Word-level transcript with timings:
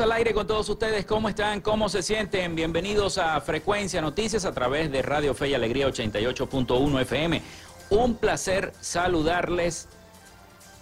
Al 0.00 0.12
aire 0.12 0.34
con 0.34 0.46
todos 0.46 0.68
ustedes. 0.68 1.04
¿Cómo 1.04 1.28
están? 1.28 1.60
¿Cómo 1.60 1.88
se 1.88 2.02
sienten? 2.02 2.56
Bienvenidos 2.56 3.16
a 3.18 3.40
Frecuencia 3.40 4.00
Noticias 4.00 4.44
a 4.44 4.52
través 4.52 4.90
de 4.90 5.02
Radio 5.02 5.34
Fe 5.34 5.48
y 5.48 5.54
Alegría 5.54 5.86
88.1 5.86 7.00
FM. 7.02 7.42
Un 7.90 8.16
placer 8.16 8.72
saludarles. 8.80 9.88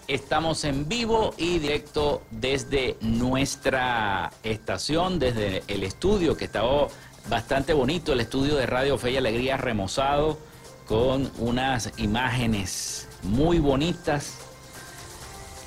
Estamos 0.09 0.65
en 0.65 0.89
vivo 0.89 1.35
y 1.37 1.59
directo 1.59 2.23
desde 2.31 2.97
nuestra 3.01 4.33
estación, 4.45 5.19
desde 5.19 5.63
el 5.69 5.83
estudio 5.83 6.37
que 6.37 6.47
estaba 6.47 6.89
bastante 7.29 7.75
bonito, 7.75 8.15
el 8.15 8.21
estudio 8.21 8.57
de 8.57 8.67
Radio 8.67 8.97
Fe 8.97 9.11
y 9.11 9.17
Alegría 9.19 9.59
remozado 9.59 10.39
con 10.87 11.31
unas 11.39 11.93
imágenes 11.99 13.09
muy 13.23 13.59
bonitas 13.59 14.39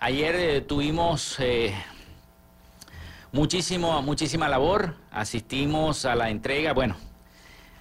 Ayer 0.00 0.34
eh, 0.34 0.60
tuvimos 0.60 1.38
eh, 1.40 1.74
muchísimo, 3.32 4.00
muchísima 4.02 4.48
labor. 4.48 4.94
Asistimos 5.10 6.04
a 6.04 6.14
la 6.14 6.30
entrega, 6.30 6.72
bueno, 6.72 6.96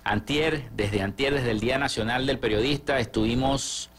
antier, 0.03 0.69
desde 0.72 1.02
antier, 1.02 1.34
desde 1.34 1.52
el 1.52 1.59
Día 1.59 1.78
Nacional 1.78 2.25
del 2.25 2.40
Periodista, 2.40 3.00
estuvimos 3.00 3.90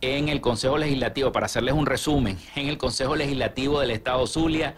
en 0.00 0.28
el 0.28 0.40
Consejo 0.40 0.76
Legislativo, 0.76 1.32
para 1.32 1.46
hacerles 1.46 1.74
un 1.74 1.86
resumen, 1.86 2.38
en 2.54 2.68
el 2.68 2.78
Consejo 2.78 3.16
Legislativo 3.16 3.80
del 3.80 3.90
Estado 3.90 4.26
Zulia. 4.26 4.74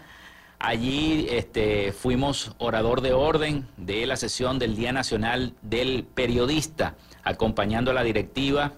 Allí 0.59 1.27
este, 1.29 1.91
fuimos 1.91 2.55
orador 2.57 3.01
de 3.01 3.13
orden 3.13 3.67
de 3.77 4.05
la 4.07 4.15
sesión 4.15 4.57
del 4.57 4.75
Día 4.75 4.91
Nacional 4.91 5.53
del 5.61 6.03
Periodista, 6.03 6.95
acompañando 7.23 7.91
a 7.91 7.93
la 7.93 8.03
directiva 8.03 8.73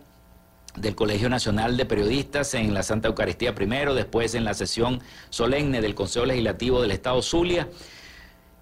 del 0.76 0.96
Colegio 0.96 1.30
Nacional 1.30 1.78
de 1.78 1.86
Periodistas 1.86 2.54
en 2.54 2.74
la 2.74 2.84
Santa 2.84 3.08
Eucaristía 3.08 3.56
primero, 3.56 3.94
después 3.94 4.36
en 4.36 4.46
la 4.46 4.54
sesión 4.54 5.02
solemne 5.30 5.82
del 5.82 5.96
Consejo 5.96 6.26
Legislativo 6.26 6.82
del 6.82 6.92
Estado 6.92 7.22
Zulia. 7.22 7.68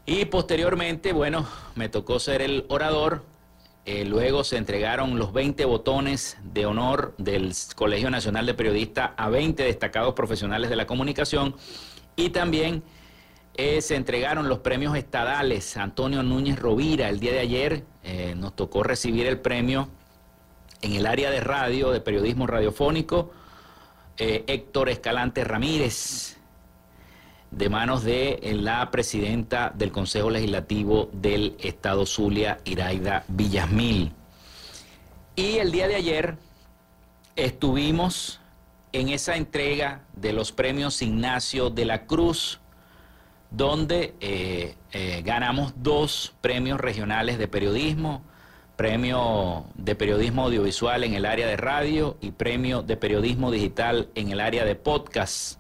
Y 0.06 0.26
posteriormente, 0.26 1.12
bueno, 1.12 1.48
me 1.76 1.90
tocó 1.90 2.20
ser 2.20 2.42
el 2.42 2.66
orador. 2.70 3.26
Eh, 3.86 4.06
luego 4.06 4.44
se 4.44 4.58
entregaron 4.58 5.18
los 5.18 5.34
20 5.34 5.66
botones 5.66 6.38
de 6.44 6.66
honor 6.66 7.14
del 7.18 7.54
Colegio 7.76 8.10
Nacional 8.10 8.46
de 8.46 8.54
Periodistas 8.54 9.12
a 9.18 9.30
20 9.30 9.64
destacados 9.64 10.14
profesionales 10.14 10.70
de 10.70 10.76
la 10.76 10.88
comunicación. 10.88 11.56
Y 12.16 12.30
también 12.30 12.84
eh, 13.56 13.82
se 13.82 13.96
entregaron 13.96 14.48
los 14.48 14.60
premios 14.60 14.96
estadales. 14.96 15.78
Antonio 15.78 16.24
Núñez 16.24 16.60
Rovira, 16.60 17.10
el 17.10 17.20
día 17.20 17.34
de 17.34 17.40
ayer, 17.40 17.84
eh, 18.04 18.36
nos 18.38 18.56
tocó 18.56 18.84
recibir 18.84 19.26
el 19.26 19.40
premio 19.40 19.90
en 20.82 20.94
el 20.94 21.06
área 21.06 21.32
de 21.32 21.40
radio, 21.40 21.92
de 21.92 22.02
periodismo 22.02 22.48
radiofónico, 22.48 23.32
eh, 24.18 24.44
Héctor 24.48 24.90
Escalante 24.90 25.44
Ramírez, 25.44 26.38
de 27.52 27.70
manos 27.70 28.04
de 28.04 28.40
la 28.56 28.90
presidenta 28.92 29.72
del 29.74 29.92
Consejo 29.92 30.30
Legislativo 30.30 31.10
del 31.14 31.56
Estado 31.60 32.06
Zulia, 32.06 32.60
Iraida 32.66 33.24
Villasmil. 33.28 34.12
Y 35.36 35.58
el 35.58 35.72
día 35.72 35.88
de 35.88 35.96
ayer 35.96 36.38
estuvimos 37.36 38.40
en 38.92 39.10
esa 39.10 39.36
entrega 39.36 40.02
de 40.16 40.34
los 40.34 40.52
premios 40.52 41.02
Ignacio 41.02 41.70
de 41.70 41.86
la 41.86 42.06
Cruz, 42.06 42.60
donde 43.52 44.16
eh, 44.20 44.76
eh, 44.92 45.22
ganamos 45.24 45.74
dos 45.78 46.34
premios 46.42 46.82
regionales 46.82 47.38
de 47.38 47.48
periodismo, 47.48 48.24
premio 48.78 49.66
de 49.74 49.96
periodismo 49.96 50.44
audiovisual 50.44 51.04
en 51.04 51.16
el 51.16 51.26
área 51.26 51.48
de 51.48 51.58
radio 51.58 52.16
y 52.22 52.30
premio 52.30 52.84
de 52.84 52.96
periodismo 52.96 53.50
digital 53.50 54.08
en 54.14 54.30
el 54.30 54.40
área 54.40 54.66
de 54.66 54.76
podcast 54.76 55.60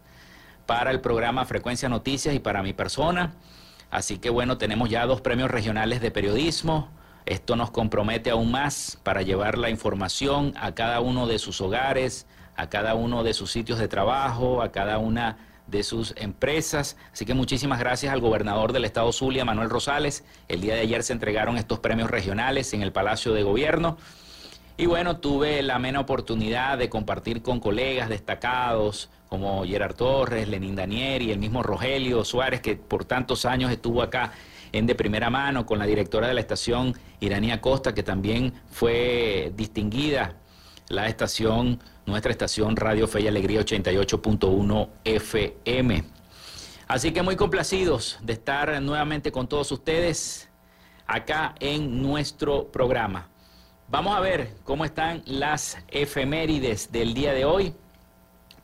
para 0.67 0.91
el 0.91 1.01
programa 1.01 1.43
Frecuencia 1.45 1.89
Noticias 1.89 2.35
y 2.35 2.39
para 2.39 2.61
mi 2.61 2.73
persona. 2.73 3.33
Así 3.89 4.19
que 4.19 4.29
bueno, 4.29 4.59
tenemos 4.59 4.91
ya 4.91 5.07
dos 5.07 5.21
premios 5.21 5.49
regionales 5.49 5.99
de 5.99 6.11
periodismo. 6.11 6.89
Esto 7.25 7.55
nos 7.55 7.71
compromete 7.71 8.29
aún 8.29 8.51
más 8.51 8.99
para 9.01 9.23
llevar 9.23 9.57
la 9.57 9.71
información 9.71 10.53
a 10.55 10.75
cada 10.75 10.99
uno 10.99 11.25
de 11.25 11.39
sus 11.39 11.59
hogares, 11.59 12.27
a 12.55 12.69
cada 12.69 12.93
uno 12.93 13.23
de 13.23 13.33
sus 13.33 13.51
sitios 13.51 13.79
de 13.79 13.87
trabajo, 13.87 14.61
a 14.61 14.71
cada 14.71 14.99
una 14.99 15.37
de 15.67 15.83
sus 15.83 16.13
empresas. 16.17 16.97
Así 17.13 17.25
que 17.25 17.33
muchísimas 17.33 17.79
gracias 17.79 18.13
al 18.13 18.21
gobernador 18.21 18.73
del 18.73 18.85
estado 18.85 19.11
Zulia, 19.11 19.45
Manuel 19.45 19.69
Rosales. 19.69 20.23
El 20.47 20.61
día 20.61 20.75
de 20.75 20.81
ayer 20.81 21.03
se 21.03 21.13
entregaron 21.13 21.57
estos 21.57 21.79
premios 21.79 22.09
regionales 22.09 22.73
en 22.73 22.81
el 22.81 22.91
Palacio 22.91 23.33
de 23.33 23.43
Gobierno. 23.43 23.97
Y 24.77 24.85
bueno, 24.85 25.17
tuve 25.17 25.61
la 25.63 25.75
amena 25.75 25.99
oportunidad 25.99 26.77
de 26.77 26.89
compartir 26.89 27.41
con 27.41 27.59
colegas 27.59 28.09
destacados 28.09 29.09
como 29.27 29.65
Gerard 29.65 29.95
Torres, 29.95 30.47
Lenín 30.47 30.75
Danieri, 30.75 31.31
el 31.31 31.39
mismo 31.39 31.63
Rogelio 31.63 32.23
Suárez, 32.23 32.61
que 32.61 32.75
por 32.75 33.03
tantos 33.03 33.45
años 33.45 33.71
estuvo 33.71 34.01
acá 34.01 34.31
en 34.71 34.85
de 34.85 34.95
primera 34.95 35.29
mano, 35.29 35.65
con 35.65 35.79
la 35.79 35.85
directora 35.85 36.27
de 36.27 36.33
la 36.33 36.41
estación, 36.41 36.93
Iranía 37.19 37.61
Costa, 37.61 37.93
que 37.93 38.03
también 38.03 38.53
fue 38.69 39.51
distinguida 39.55 40.35
la 40.89 41.07
estación, 41.07 41.79
nuestra 42.05 42.31
estación 42.31 42.75
Radio 42.75 43.07
Fe 43.07 43.21
y 43.21 43.27
Alegría 43.27 43.61
88.1 43.61 44.89
FM. 45.03 46.03
Así 46.87 47.11
que 47.11 47.21
muy 47.21 47.35
complacidos 47.35 48.17
de 48.21 48.33
estar 48.33 48.81
nuevamente 48.81 49.31
con 49.31 49.47
todos 49.47 49.71
ustedes 49.71 50.49
acá 51.05 51.55
en 51.59 52.01
nuestro 52.01 52.67
programa. 52.67 53.27
Vamos 53.89 54.15
a 54.15 54.21
ver 54.21 54.53
cómo 54.63 54.85
están 54.85 55.23
las 55.25 55.77
efemérides 55.89 56.91
del 56.91 57.13
día 57.13 57.33
de 57.33 57.45
hoy, 57.45 57.73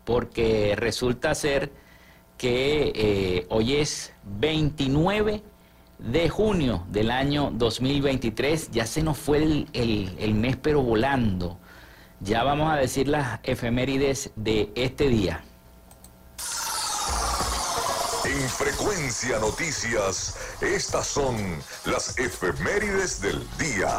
porque 0.05 0.75
resulta 0.77 1.35
ser 1.35 1.71
que 2.37 2.91
eh, 2.95 3.45
hoy 3.49 3.75
es 3.75 4.13
29 4.23 5.41
de 5.99 6.29
junio 6.29 6.85
del 6.89 7.11
año 7.11 7.51
2023, 7.53 8.71
ya 8.71 8.85
se 8.85 9.03
nos 9.03 9.17
fue 9.17 9.43
el, 9.43 9.67
el 9.73 10.33
mes 10.33 10.57
pero 10.57 10.81
volando. 10.81 11.59
Ya 12.23 12.41
vamos 12.45 12.71
a 12.71 12.77
decir 12.77 13.09
las 13.09 13.41
efemérides 13.43 14.31
de 14.37 14.71
este 14.75 15.09
día. 15.09 15.43
En 18.23 18.49
Frecuencia 18.49 19.39
Noticias, 19.39 20.39
estas 20.61 21.05
son 21.05 21.35
las 21.85 22.17
efemérides 22.17 23.21
del 23.21 23.41
día. 23.59 23.89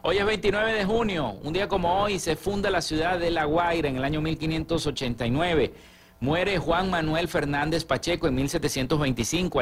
Hoy 0.02 0.18
es 0.18 0.26
29 0.26 0.72
de 0.72 0.86
junio, 0.86 1.36
un 1.44 1.52
día 1.52 1.68
como 1.68 2.02
hoy 2.02 2.20
se 2.20 2.38
funda 2.38 2.70
la 2.70 2.82
ciudad 2.82 3.20
de 3.20 3.32
La 3.32 3.44
Guaira 3.44 3.90
en 3.90 3.98
el 3.98 4.06
año 4.06 4.22
1589. 4.22 5.74
Muere 6.22 6.58
Juan 6.58 6.90
Manuel 6.90 7.28
Fernández 7.28 7.84
Pacheco 7.84 8.26
en 8.26 8.36
1725, 8.36 9.60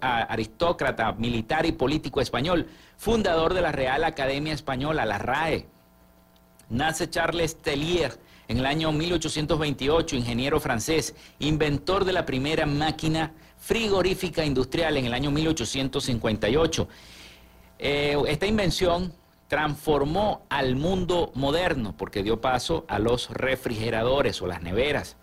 aristócrata, 0.00 1.12
militar 1.12 1.66
y 1.66 1.72
político 1.72 2.22
español, 2.22 2.68
fundador 2.96 3.52
de 3.52 3.60
la 3.60 3.70
Real 3.70 4.04
Academia 4.04 4.54
Española, 4.54 5.04
la 5.04 5.18
RAE. 5.18 5.66
Nace 6.70 7.10
Charles 7.10 7.60
Tellier 7.60 8.18
en 8.48 8.56
el 8.56 8.64
año 8.64 8.92
1828, 8.92 10.16
ingeniero 10.16 10.58
francés, 10.58 11.14
inventor 11.38 12.06
de 12.06 12.14
la 12.14 12.24
primera 12.24 12.64
máquina 12.64 13.34
frigorífica 13.58 14.42
industrial 14.42 14.96
en 14.96 15.04
el 15.04 15.12
año 15.12 15.30
1858. 15.30 16.88
Eh, 17.78 18.16
esta 18.26 18.46
invención 18.46 19.12
transformó 19.48 20.46
al 20.48 20.76
mundo 20.76 21.30
moderno 21.34 21.94
porque 21.96 22.22
dio 22.22 22.40
paso 22.40 22.84
a 22.88 22.98
los 22.98 23.30
refrigeradores 23.30 24.42
o 24.42 24.46
las 24.46 24.62
neveras. 24.62 25.16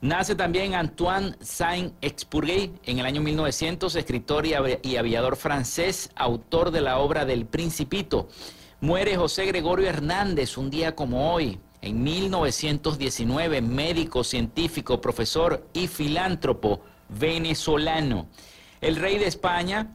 Nace 0.00 0.34
también 0.34 0.74
Antoine 0.74 1.34
Saint-Exupéry 1.40 2.74
en 2.84 2.98
el 2.98 3.06
año 3.06 3.22
1900, 3.22 3.96
escritor 3.96 4.44
y 4.46 4.96
aviador 4.96 5.36
francés, 5.36 6.10
autor 6.14 6.70
de 6.72 6.82
la 6.82 6.98
obra 6.98 7.24
del 7.24 7.46
Principito. 7.46 8.28
Muere 8.80 9.16
José 9.16 9.46
Gregorio 9.46 9.88
Hernández 9.88 10.58
un 10.58 10.68
día 10.68 10.94
como 10.94 11.32
hoy, 11.32 11.58
en 11.80 12.02
1919, 12.02 13.62
médico, 13.62 14.24
científico, 14.24 15.00
profesor 15.00 15.66
y 15.72 15.86
filántropo 15.86 16.82
venezolano. 17.08 18.26
El 18.82 18.96
rey 18.96 19.16
de 19.16 19.26
España, 19.26 19.90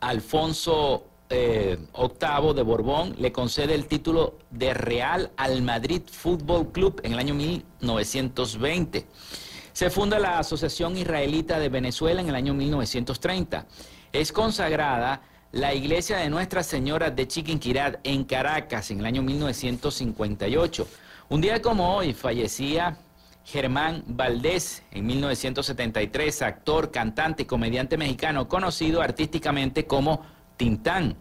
Alfonso 0.00 1.06
eh, 1.34 1.78
octavo 1.92 2.52
de 2.52 2.60
Borbón 2.60 3.14
le 3.18 3.32
concede 3.32 3.74
el 3.74 3.86
título 3.86 4.38
de 4.50 4.74
Real 4.74 5.30
al 5.38 5.62
Madrid 5.62 6.02
Fútbol 6.04 6.70
Club 6.72 7.00
en 7.04 7.14
el 7.14 7.18
año 7.18 7.32
1920. 7.32 9.06
Se 9.72 9.88
funda 9.88 10.18
la 10.18 10.38
Asociación 10.38 10.98
Israelita 10.98 11.58
de 11.58 11.70
Venezuela 11.70 12.20
en 12.20 12.28
el 12.28 12.34
año 12.34 12.52
1930. 12.52 13.66
Es 14.12 14.30
consagrada 14.30 15.22
la 15.52 15.72
iglesia 15.72 16.18
de 16.18 16.28
Nuestra 16.28 16.62
Señora 16.62 17.10
de 17.10 17.26
Chiquinquirá 17.26 17.98
en 18.04 18.24
Caracas 18.24 18.90
en 18.90 19.00
el 19.00 19.06
año 19.06 19.22
1958. 19.22 20.86
Un 21.30 21.40
día 21.40 21.62
como 21.62 21.96
hoy 21.96 22.12
fallecía 22.12 22.98
Germán 23.46 24.04
Valdés 24.06 24.82
en 24.90 25.06
1973, 25.06 26.42
actor, 26.42 26.90
cantante 26.90 27.44
y 27.44 27.46
comediante 27.46 27.96
mexicano 27.96 28.48
conocido 28.48 29.00
artísticamente 29.00 29.86
como 29.86 30.20
Tintán. 30.56 31.16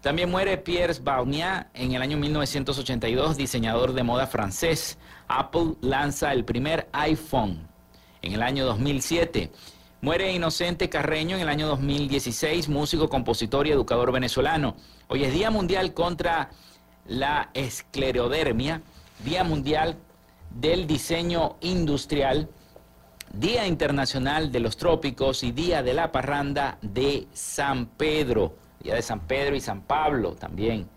También 0.00 0.30
muere 0.30 0.56
Pierre 0.56 0.94
Barnier 1.02 1.66
en 1.74 1.92
el 1.92 2.02
año 2.02 2.16
1982, 2.16 3.36
diseñador 3.36 3.92
de 3.92 4.04
moda 4.04 4.26
francés. 4.26 4.98
Apple 5.26 5.74
lanza 5.80 6.32
el 6.32 6.44
primer 6.44 6.88
iPhone 6.92 7.66
en 8.22 8.32
el 8.32 8.42
año 8.42 8.64
2007. 8.66 9.50
Muere 10.02 10.32
Inocente 10.32 10.88
Carreño 10.88 11.34
en 11.34 11.42
el 11.42 11.48
año 11.48 11.66
2016, 11.66 12.68
músico, 12.68 13.08
compositor 13.08 13.66
y 13.66 13.72
educador 13.72 14.12
venezolano. 14.12 14.76
Hoy 15.08 15.24
es 15.24 15.32
Día 15.32 15.50
Mundial 15.50 15.92
contra 15.94 16.50
la 17.06 17.50
Esclerodermia, 17.54 18.82
Día 19.24 19.42
Mundial 19.42 19.96
del 20.50 20.86
Diseño 20.86 21.56
Industrial, 21.62 22.48
Día 23.32 23.66
Internacional 23.66 24.52
de 24.52 24.60
los 24.60 24.76
Trópicos 24.76 25.42
y 25.42 25.50
Día 25.50 25.82
de 25.82 25.94
la 25.94 26.12
Parranda 26.12 26.78
de 26.80 27.26
San 27.32 27.86
Pedro 27.86 28.65
de 28.94 29.02
San 29.02 29.20
Pedro 29.20 29.56
y 29.56 29.60
San 29.60 29.82
Pablo 29.82 30.32
también. 30.34 30.88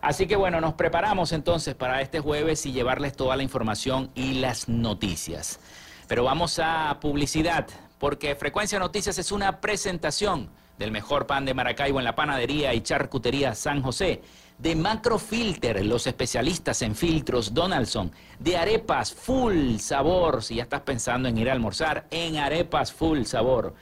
Así 0.00 0.26
que 0.26 0.36
bueno, 0.36 0.60
nos 0.60 0.74
preparamos 0.74 1.32
entonces 1.32 1.74
para 1.74 2.00
este 2.00 2.20
jueves 2.20 2.64
y 2.64 2.72
llevarles 2.72 3.14
toda 3.14 3.36
la 3.36 3.42
información 3.42 4.10
y 4.14 4.34
las 4.34 4.68
noticias. 4.68 5.60
Pero 6.08 6.24
vamos 6.24 6.58
a 6.58 6.98
publicidad, 7.00 7.66
porque 7.98 8.34
Frecuencia 8.34 8.78
Noticias 8.78 9.18
es 9.18 9.30
una 9.30 9.60
presentación 9.60 10.48
del 10.78 10.90
mejor 10.90 11.26
pan 11.26 11.44
de 11.44 11.52
Maracaibo 11.52 11.98
en 11.98 12.06
la 12.06 12.16
panadería 12.16 12.72
y 12.72 12.80
charcutería 12.80 13.54
San 13.54 13.82
José, 13.82 14.22
de 14.56 14.74
Macrofilter, 14.74 15.84
los 15.84 16.06
especialistas 16.06 16.80
en 16.80 16.94
filtros 16.94 17.52
Donaldson, 17.52 18.10
de 18.38 18.56
arepas 18.56 19.12
full 19.12 19.76
sabor, 19.76 20.42
si 20.42 20.56
ya 20.56 20.62
estás 20.62 20.80
pensando 20.80 21.28
en 21.28 21.36
ir 21.36 21.50
a 21.50 21.52
almorzar, 21.52 22.06
en 22.10 22.38
arepas 22.38 22.92
full 22.92 23.24
sabor 23.24 23.74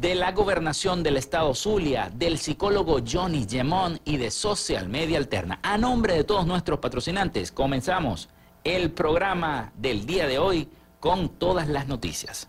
de 0.00 0.14
la 0.14 0.32
gobernación 0.32 1.02
del 1.02 1.18
estado 1.18 1.54
Zulia, 1.54 2.10
del 2.14 2.38
psicólogo 2.38 3.00
Johnny 3.06 3.46
Gemón 3.46 4.00
y 4.06 4.16
de 4.16 4.30
Social 4.30 4.88
Media 4.88 5.18
Alterna. 5.18 5.58
A 5.62 5.76
nombre 5.76 6.14
de 6.14 6.24
todos 6.24 6.46
nuestros 6.46 6.78
patrocinantes, 6.78 7.52
comenzamos 7.52 8.30
el 8.64 8.92
programa 8.92 9.72
del 9.76 10.06
día 10.06 10.26
de 10.26 10.38
hoy 10.38 10.68
con 11.00 11.28
todas 11.28 11.68
las 11.68 11.86
noticias. 11.86 12.48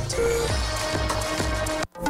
Yeah. 0.09 0.80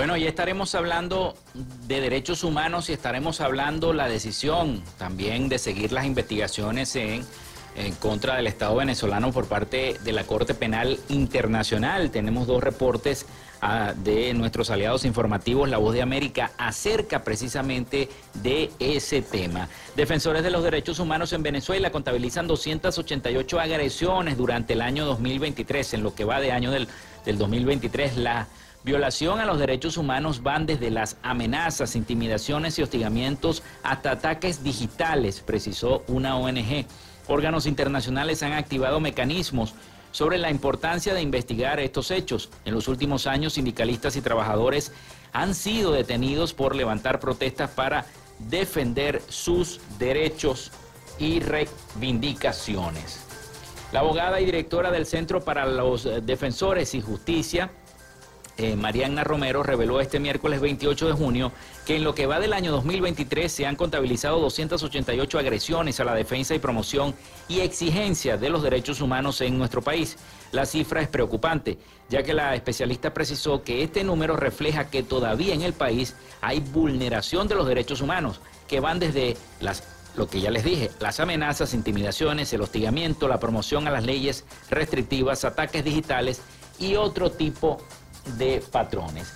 Bueno, 0.00 0.16
ya 0.16 0.30
estaremos 0.30 0.74
hablando 0.74 1.34
de 1.86 2.00
derechos 2.00 2.42
humanos 2.42 2.88
y 2.88 2.94
estaremos 2.94 3.42
hablando 3.42 3.92
la 3.92 4.08
decisión 4.08 4.82
también 4.96 5.50
de 5.50 5.58
seguir 5.58 5.92
las 5.92 6.06
investigaciones 6.06 6.96
en 6.96 7.26
en 7.76 7.94
contra 7.94 8.36
del 8.36 8.46
Estado 8.46 8.76
venezolano 8.76 9.32
por 9.32 9.46
parte 9.46 9.96
de 10.02 10.12
la 10.12 10.24
Corte 10.24 10.54
Penal 10.54 10.98
Internacional. 11.08 12.10
Tenemos 12.10 12.46
dos 12.46 12.62
reportes 12.62 13.26
ah, 13.60 13.94
de 13.96 14.34
nuestros 14.34 14.70
aliados 14.70 15.04
informativos, 15.04 15.68
La 15.68 15.78
Voz 15.78 15.94
de 15.94 16.02
América, 16.02 16.50
acerca 16.58 17.22
precisamente 17.22 18.08
de 18.42 18.70
ese 18.78 19.22
tema. 19.22 19.68
Defensores 19.96 20.42
de 20.42 20.50
los 20.50 20.64
derechos 20.64 20.98
humanos 20.98 21.32
en 21.32 21.42
Venezuela 21.42 21.90
contabilizan 21.92 22.46
288 22.46 23.60
agresiones 23.60 24.36
durante 24.36 24.72
el 24.72 24.82
año 24.82 25.04
2023, 25.04 25.94
en 25.94 26.02
lo 26.02 26.14
que 26.14 26.24
va 26.24 26.40
de 26.40 26.52
año 26.52 26.70
del, 26.70 26.88
del 27.24 27.38
2023. 27.38 28.16
La 28.16 28.48
violación 28.84 29.40
a 29.40 29.44
los 29.44 29.58
derechos 29.58 29.96
humanos 29.96 30.42
van 30.42 30.66
desde 30.66 30.90
las 30.90 31.16
amenazas, 31.22 31.96
intimidaciones 31.96 32.78
y 32.78 32.82
hostigamientos 32.82 33.62
hasta 33.82 34.12
ataques 34.12 34.62
digitales, 34.62 35.40
precisó 35.40 36.02
una 36.08 36.36
ONG. 36.36 36.86
Órganos 37.28 37.66
internacionales 37.66 38.42
han 38.42 38.52
activado 38.52 39.00
mecanismos 39.00 39.74
sobre 40.12 40.38
la 40.38 40.50
importancia 40.50 41.14
de 41.14 41.22
investigar 41.22 41.78
estos 41.78 42.10
hechos. 42.10 42.50
En 42.64 42.74
los 42.74 42.88
últimos 42.88 43.26
años, 43.26 43.52
sindicalistas 43.54 44.16
y 44.16 44.22
trabajadores 44.22 44.92
han 45.32 45.54
sido 45.54 45.92
detenidos 45.92 46.52
por 46.54 46.74
levantar 46.74 47.20
protestas 47.20 47.70
para 47.70 48.06
defender 48.38 49.22
sus 49.28 49.80
derechos 49.98 50.72
y 51.18 51.40
reivindicaciones. 51.40 53.20
La 53.92 54.00
abogada 54.00 54.40
y 54.40 54.44
directora 54.44 54.90
del 54.90 55.04
Centro 55.04 55.40
para 55.40 55.66
los 55.66 56.08
Defensores 56.24 56.94
y 56.94 57.00
Justicia, 57.00 57.70
eh, 58.60 58.76
Mariana 58.76 59.24
Romero 59.24 59.62
reveló 59.62 60.00
este 60.00 60.20
miércoles 60.20 60.60
28 60.60 61.06
de 61.06 61.12
junio 61.14 61.52
que 61.86 61.96
en 61.96 62.04
lo 62.04 62.14
que 62.14 62.26
va 62.26 62.38
del 62.38 62.52
año 62.52 62.70
2023 62.72 63.50
se 63.50 63.64
han 63.64 63.74
contabilizado 63.74 64.38
288 64.38 65.38
agresiones 65.38 65.98
a 65.98 66.04
la 66.04 66.14
defensa 66.14 66.54
y 66.54 66.58
promoción 66.58 67.14
y 67.48 67.60
exigencia 67.60 68.36
de 68.36 68.50
los 68.50 68.62
derechos 68.62 69.00
humanos 69.00 69.40
en 69.40 69.56
nuestro 69.56 69.80
país. 69.80 70.18
La 70.52 70.66
cifra 70.66 71.00
es 71.00 71.08
preocupante, 71.08 71.78
ya 72.10 72.22
que 72.22 72.34
la 72.34 72.54
especialista 72.54 73.14
precisó 73.14 73.62
que 73.62 73.82
este 73.82 74.04
número 74.04 74.36
refleja 74.36 74.90
que 74.90 75.02
todavía 75.02 75.54
en 75.54 75.62
el 75.62 75.72
país 75.72 76.14
hay 76.42 76.60
vulneración 76.60 77.48
de 77.48 77.54
los 77.54 77.66
derechos 77.66 78.02
humanos, 78.02 78.40
que 78.68 78.80
van 78.80 78.98
desde 78.98 79.36
las 79.60 79.82
lo 80.16 80.28
que 80.28 80.40
ya 80.40 80.50
les 80.50 80.64
dije, 80.64 80.90
las 80.98 81.20
amenazas, 81.20 81.72
intimidaciones, 81.72 82.52
el 82.52 82.62
hostigamiento, 82.62 83.28
la 83.28 83.38
promoción 83.38 83.86
a 83.86 83.90
las 83.90 84.04
leyes 84.04 84.44
restrictivas, 84.68 85.44
ataques 85.44 85.84
digitales 85.84 86.42
y 86.80 86.96
otro 86.96 87.30
tipo 87.30 87.78
de 87.78 87.99
patrones. 88.70 89.32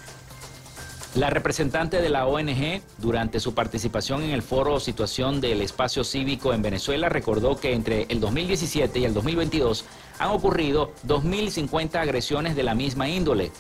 La 1.15 1.31
representante 1.31 2.03
de 2.03 2.09
la 2.09 2.27
ONG, 2.27 2.83
durante 2.99 3.39
su 3.39 3.55
participación 3.55 4.23
en 4.23 4.31
el 4.31 4.43
foro 4.43 4.81
Situación 4.81 5.41
del 5.41 5.63
Espacio 5.63 6.03
Cívico 6.03 6.53
en 6.53 6.61
Venezuela, 6.61 7.09
recordó 7.09 7.57
que 7.57 7.73
entre 7.73 8.07
el 8.09 8.19
2017 8.19 8.99
y 8.99 9.05
el 9.05 9.15
2022 9.15 9.85
han 10.19 10.31
ocurrido 10.31 10.93
2.050 11.07 12.01
agresiones 12.01 12.57
de 12.57 12.65
la 12.65 12.75
misma 12.75 13.09
índole, 13.09 13.53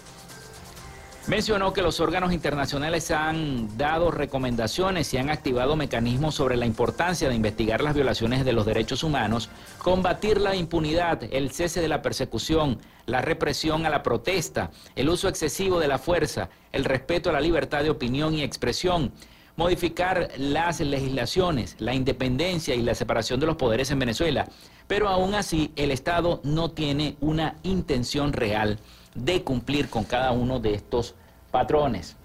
Mencionó 1.26 1.73
que 1.73 1.81
los 1.81 2.00
órganos 2.00 2.35
internacionales 2.35 3.11
han 3.11 3.78
dado 3.78 4.11
recomendaciones 4.11 5.14
y 5.14 5.16
han 5.16 5.31
activado 5.31 5.75
mecanismos 5.75 6.35
sobre 6.35 6.59
la 6.59 6.66
importancia 6.66 7.31
de 7.31 7.35
investigar 7.35 7.81
las 7.81 7.95
violaciones 7.95 8.45
de 8.45 8.52
los 8.52 8.66
derechos 8.66 9.02
humanos, 9.02 9.49
combatir 9.78 10.38
la 10.38 10.54
impunidad, 10.54 11.23
el 11.33 11.50
cese 11.50 11.81
de 11.81 11.88
la 11.88 12.02
persecución, 12.02 12.78
la 13.07 13.23
represión 13.23 13.87
a 13.87 13.90
la 13.90 14.02
protesta, 14.02 14.71
el 14.97 15.09
uso 15.09 15.28
excesivo 15.28 15.81
de 15.81 15.88
la 15.88 15.97
fuerza, 15.97 16.50
el 16.73 16.85
respeto 16.85 17.31
a 17.31 17.33
la 17.33 17.40
libertad 17.40 17.83
de 17.83 17.88
opinión 17.90 18.35
y 18.35 18.43
expresión, 18.43 19.11
modificar 19.57 20.28
las 20.37 20.81
legislaciones, 20.81 21.76
la 21.78 21.95
independencia 21.95 22.75
y 22.75 22.83
la 22.83 22.95
separación 22.95 23.40
de 23.40 23.47
los 23.47 23.57
poderes 23.57 23.90
en 23.90 23.99
Venezuela. 23.99 24.47
Pero 24.87 25.09
aún 25.09 25.35
así, 25.35 25.73
el 25.76 25.90
Estado 25.90 26.43
no 26.45 26.73
tiene 26.73 27.16
una 27.21 27.57
intención 27.62 28.35
real 28.35 28.78
de 29.14 29.42
cumplir 29.42 29.88
con 29.88 30.04
cada 30.04 30.33
uno 30.33 30.61
de 30.61 30.75
estos 30.75 31.14
patrones. 31.50 32.16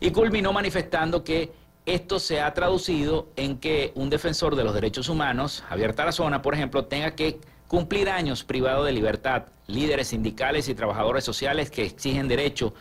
Y 0.00 0.10
culminó 0.10 0.52
manifestando 0.52 1.24
que 1.24 1.52
esto 1.86 2.18
se 2.18 2.40
ha 2.40 2.52
traducido 2.52 3.28
en 3.36 3.58
que 3.58 3.92
un 3.94 4.10
defensor 4.10 4.56
de 4.56 4.64
los 4.64 4.74
derechos 4.74 5.08
humanos, 5.08 5.62
Javier 5.68 5.94
Tarazona, 5.94 6.42
por 6.42 6.54
ejemplo, 6.54 6.84
tenga 6.86 7.14
que 7.14 7.40
cumplir 7.68 8.08
años 8.08 8.44
privado 8.44 8.84
de 8.84 8.92
libertad. 8.92 9.44
Líderes 9.66 10.08
sindicales 10.08 10.68
y 10.68 10.74
trabajadores 10.74 11.24
sociales 11.24 11.70
que 11.70 11.84
exigen 11.84 12.28
derecho 12.28 12.74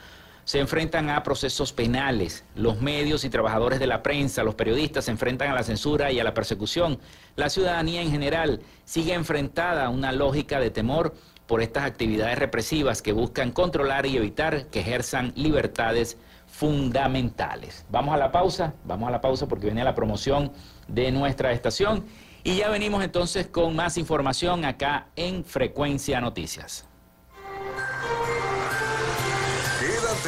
se 0.43 0.59
enfrentan 0.59 1.09
a 1.09 1.23
procesos 1.23 1.73
penales. 1.73 2.45
Los 2.55 2.79
medios 2.79 3.25
y 3.25 3.29
trabajadores 3.29 3.79
de 3.79 3.87
la 3.87 4.03
prensa, 4.03 4.43
los 4.43 4.55
periodistas 4.55 5.05
se 5.05 5.11
enfrentan 5.11 5.49
a 5.49 5.55
la 5.55 5.63
censura 5.63 6.11
y 6.11 6.19
a 6.19 6.23
la 6.23 6.35
persecución. 6.35 6.99
La 7.35 7.49
ciudadanía 7.49 8.01
en 8.01 8.11
general 8.11 8.61
sigue 8.85 9.13
enfrentada 9.13 9.85
a 9.85 9.89
una 9.89 10.11
lógica 10.11 10.59
de 10.59 10.69
temor 10.69 11.15
por 11.47 11.61
estas 11.61 11.85
actividades 11.85 12.39
represivas 12.39 13.01
que 13.01 13.13
buscan 13.13 13.51
controlar 13.51 14.05
y 14.05 14.17
evitar 14.17 14.67
que 14.67 14.79
ejerzan 14.79 15.31
libertades 15.35 16.17
fundamentales. 16.47 17.85
Vamos 17.89 18.13
a 18.13 18.17
la 18.17 18.31
pausa, 18.31 18.73
vamos 18.85 19.07
a 19.09 19.11
la 19.11 19.21
pausa 19.21 19.47
porque 19.47 19.65
viene 19.65 19.83
la 19.83 19.95
promoción 19.95 20.51
de 20.87 21.11
nuestra 21.11 21.51
estación 21.51 22.05
y 22.43 22.57
ya 22.57 22.69
venimos 22.69 23.03
entonces 23.03 23.47
con 23.47 23.75
más 23.75 23.97
información 23.97 24.65
acá 24.65 25.07
en 25.15 25.43
Frecuencia 25.43 26.21
Noticias. 26.21 26.85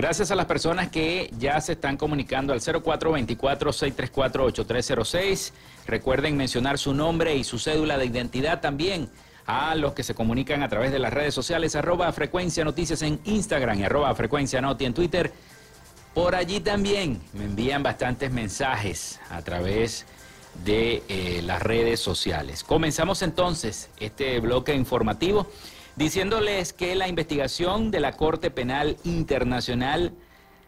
Gracias 0.00 0.30
a 0.30 0.34
las 0.34 0.46
personas 0.46 0.88
que 0.88 1.30
ya 1.38 1.60
se 1.60 1.72
están 1.72 1.98
comunicando 1.98 2.54
al 2.54 2.62
0424-634-8306. 2.62 5.52
Recuerden 5.86 6.38
mencionar 6.38 6.78
su 6.78 6.94
nombre 6.94 7.36
y 7.36 7.44
su 7.44 7.58
cédula 7.58 7.98
de 7.98 8.06
identidad 8.06 8.62
también 8.62 9.10
a 9.44 9.74
los 9.74 9.92
que 9.92 10.02
se 10.02 10.14
comunican 10.14 10.62
a 10.62 10.70
través 10.70 10.90
de 10.90 10.98
las 10.98 11.12
redes 11.12 11.34
sociales, 11.34 11.76
arroba 11.76 12.10
frecuencia 12.12 12.64
noticias 12.64 13.02
en 13.02 13.20
Instagram 13.24 13.78
y 13.78 13.84
arroba 13.84 14.14
frecuencia 14.14 14.62
noti 14.62 14.86
en 14.86 14.94
Twitter. 14.94 15.34
Por 16.14 16.34
allí 16.34 16.60
también 16.60 17.20
me 17.34 17.44
envían 17.44 17.82
bastantes 17.82 18.32
mensajes 18.32 19.20
a 19.28 19.42
través 19.42 20.06
de 20.64 21.02
eh, 21.08 21.42
las 21.42 21.60
redes 21.60 22.00
sociales. 22.00 22.64
Comenzamos 22.64 23.20
entonces 23.20 23.90
este 24.00 24.40
bloque 24.40 24.74
informativo 24.74 25.46
diciéndoles 25.96 26.72
que 26.72 26.94
la 26.94 27.08
investigación 27.08 27.90
de 27.90 28.00
la 28.00 28.12
Corte 28.12 28.50
Penal 28.50 28.96
Internacional 29.04 30.12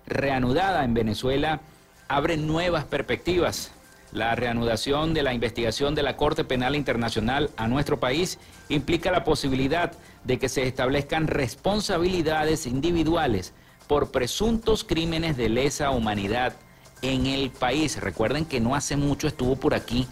reanudada 0.07 0.85
en 0.85 0.95
Venezuela 0.95 1.61
abre 2.09 2.37
nuevas 2.37 2.85
perspectivas. 2.85 3.71
La 4.13 4.35
reanudación 4.35 5.15
de 5.15 5.23
la 5.23 5.33
investigación 5.33 5.95
de 5.95 6.03
la 6.03 6.17
Corte 6.17 6.45
Penal 6.45 6.77
Internacional 6.77 7.49
a 7.57 7.67
nuestro 7.67 7.99
país 7.99 8.39
implica 8.69 9.11
la 9.11 9.25
posibilidad 9.25 9.93
de 10.25 10.39
que 10.39 10.51
se 10.51 10.67
establezcan 10.67 11.29
responsabilidades 11.29 12.67
individuales 12.67 13.55
por 13.87 14.11
presuntos 14.11 14.85
crímenes 14.85 15.37
de 15.39 15.49
lesa 15.49 15.91
humanidad 15.91 16.55
en 17.01 17.27
el 17.27 17.51
país. 17.51 18.01
Recuerden 18.01 18.45
que 18.45 18.61
no 18.61 18.75
hace 18.75 18.97
mucho 18.97 19.29
estuvo 19.29 19.57
por 19.57 19.75
aquí 19.75 20.07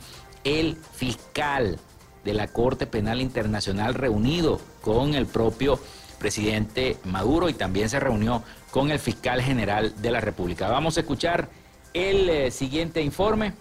el 0.44 0.76
fiscal 0.94 1.78
de 2.24 2.34
la 2.34 2.48
Corte 2.48 2.86
Penal 2.86 3.20
Internacional 3.20 3.94
reunido 3.94 4.60
con 4.82 5.14
el 5.14 5.26
propio 5.26 5.78
presidente 6.18 6.98
Maduro 7.04 7.48
y 7.48 7.54
también 7.54 7.88
se 7.88 7.98
reunió 7.98 8.42
con 8.70 8.90
el 8.90 8.98
fiscal 8.98 9.42
general 9.42 10.00
de 10.00 10.10
la 10.10 10.20
República. 10.20 10.68
Vamos 10.68 10.96
a 10.96 11.00
escuchar 11.00 11.48
el 11.94 12.28
eh, 12.28 12.50
siguiente 12.50 13.02
informe 13.02 13.54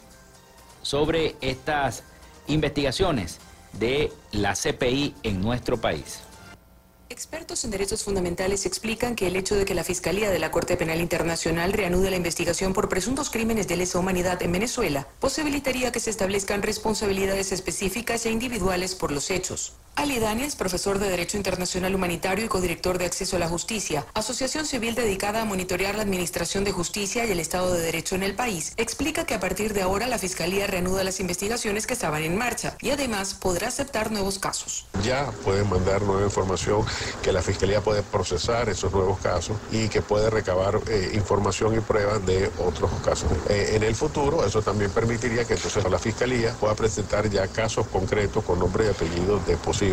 sobre 0.82 1.36
estas 1.42 2.04
investigaciones 2.48 3.40
de 3.74 4.12
la 4.32 4.54
CPI 4.54 5.16
en 5.24 5.42
nuestro 5.42 5.80
país. 5.80 6.22
Expertos 7.10 7.66
en 7.66 7.72
derechos 7.72 8.04
fundamentales 8.04 8.68
explican 8.68 9.16
que 9.16 9.28
el 9.28 9.36
hecho 9.36 9.56
de 9.56 9.66
que 9.66 9.74
la 9.74 9.84
Fiscalía 9.84 10.30
de 10.30 10.38
la 10.38 10.52
Corte 10.52 10.78
Penal 10.78 11.02
Internacional 11.02 11.74
reanude 11.74 12.12
la 12.12 12.18
investigación 12.18 12.74
por 12.74 12.88
presuntos 12.88 13.32
crímenes 13.32 13.68
de 13.68 13.78
lesa 13.78 13.98
humanidad 13.98 14.42
en 14.44 14.52
Venezuela 14.52 15.08
posibilitaría 15.20 15.92
que 15.92 16.00
se 16.00 16.12
establezcan 16.12 16.62
responsabilidades 16.62 17.52
específicas 17.52 18.28
e 18.28 18.32
individuales 18.32 18.94
por 18.94 19.12
los 19.12 19.32
hechos. 19.32 19.74
Ali 20.00 20.18
Daniels, 20.18 20.56
profesor 20.56 20.98
de 20.98 21.10
Derecho 21.10 21.36
Internacional 21.36 21.94
Humanitario 21.94 22.46
y 22.46 22.48
codirector 22.48 22.98
de 22.98 23.04
Acceso 23.04 23.36
a 23.36 23.40
la 23.40 23.50
Justicia, 23.50 24.06
asociación 24.14 24.66
civil 24.66 24.96
dedicada 24.96 25.42
a 25.42 25.46
monitorear 25.46 25.96
la 25.96 26.04
administración 26.04 26.64
de 26.64 26.72
justicia 26.72 27.26
y 27.26 27.32
el 27.32 27.40
Estado 27.42 27.74
de 27.74 27.82
Derecho 27.82 28.16
en 28.16 28.24
el 28.24 28.34
país, 28.34 28.72
explica 28.78 29.26
que 29.26 29.34
a 29.34 29.42
partir 29.42 29.74
de 29.74 29.82
ahora 29.82 30.08
la 30.08 30.18
Fiscalía 30.18 30.68
reanuda 30.68 31.04
las 31.04 31.20
investigaciones 31.20 31.86
que 31.86 31.96
estaban 31.96 32.24
en 32.24 32.38
marcha 32.38 32.78
y 32.80 32.92
además 32.92 33.34
podrá 33.34 33.68
aceptar 33.68 34.10
nuevos 34.10 34.40
casos. 34.40 34.86
Ya 35.04 35.32
pueden 35.44 35.70
mandar 35.70 36.02
nueva 36.04 36.24
información 36.24 36.86
que 37.22 37.34
la 37.34 37.42
Fiscalía 37.42 37.82
puede 37.82 38.02
procesar 38.02 38.70
esos 38.70 38.94
nuevos 38.94 39.20
casos 39.20 39.58
y 39.70 39.90
que 39.90 40.02
puede 40.02 40.30
recabar 40.30 40.80
eh, 40.88 41.12
información 41.14 41.76
y 41.76 41.82
pruebas 41.82 42.26
de 42.26 42.50
otros 42.58 42.90
casos. 43.04 43.30
Eh, 43.50 43.72
en 43.74 43.84
el 43.84 43.96
futuro 43.96 44.46
eso 44.46 44.62
también 44.62 44.92
permitiría 44.92 45.44
que 45.44 45.56
entonces 45.56 45.84
la 45.84 46.00
Fiscalía 46.00 46.54
pueda 46.54 46.74
presentar 46.74 47.30
ya 47.30 47.50
casos 47.50 47.86
concretos 47.88 48.46
con 48.46 48.60
nombre 48.60 48.86
y 48.86 48.88
apellido 48.88 49.40
de 49.40 49.58
posibles 49.58 49.89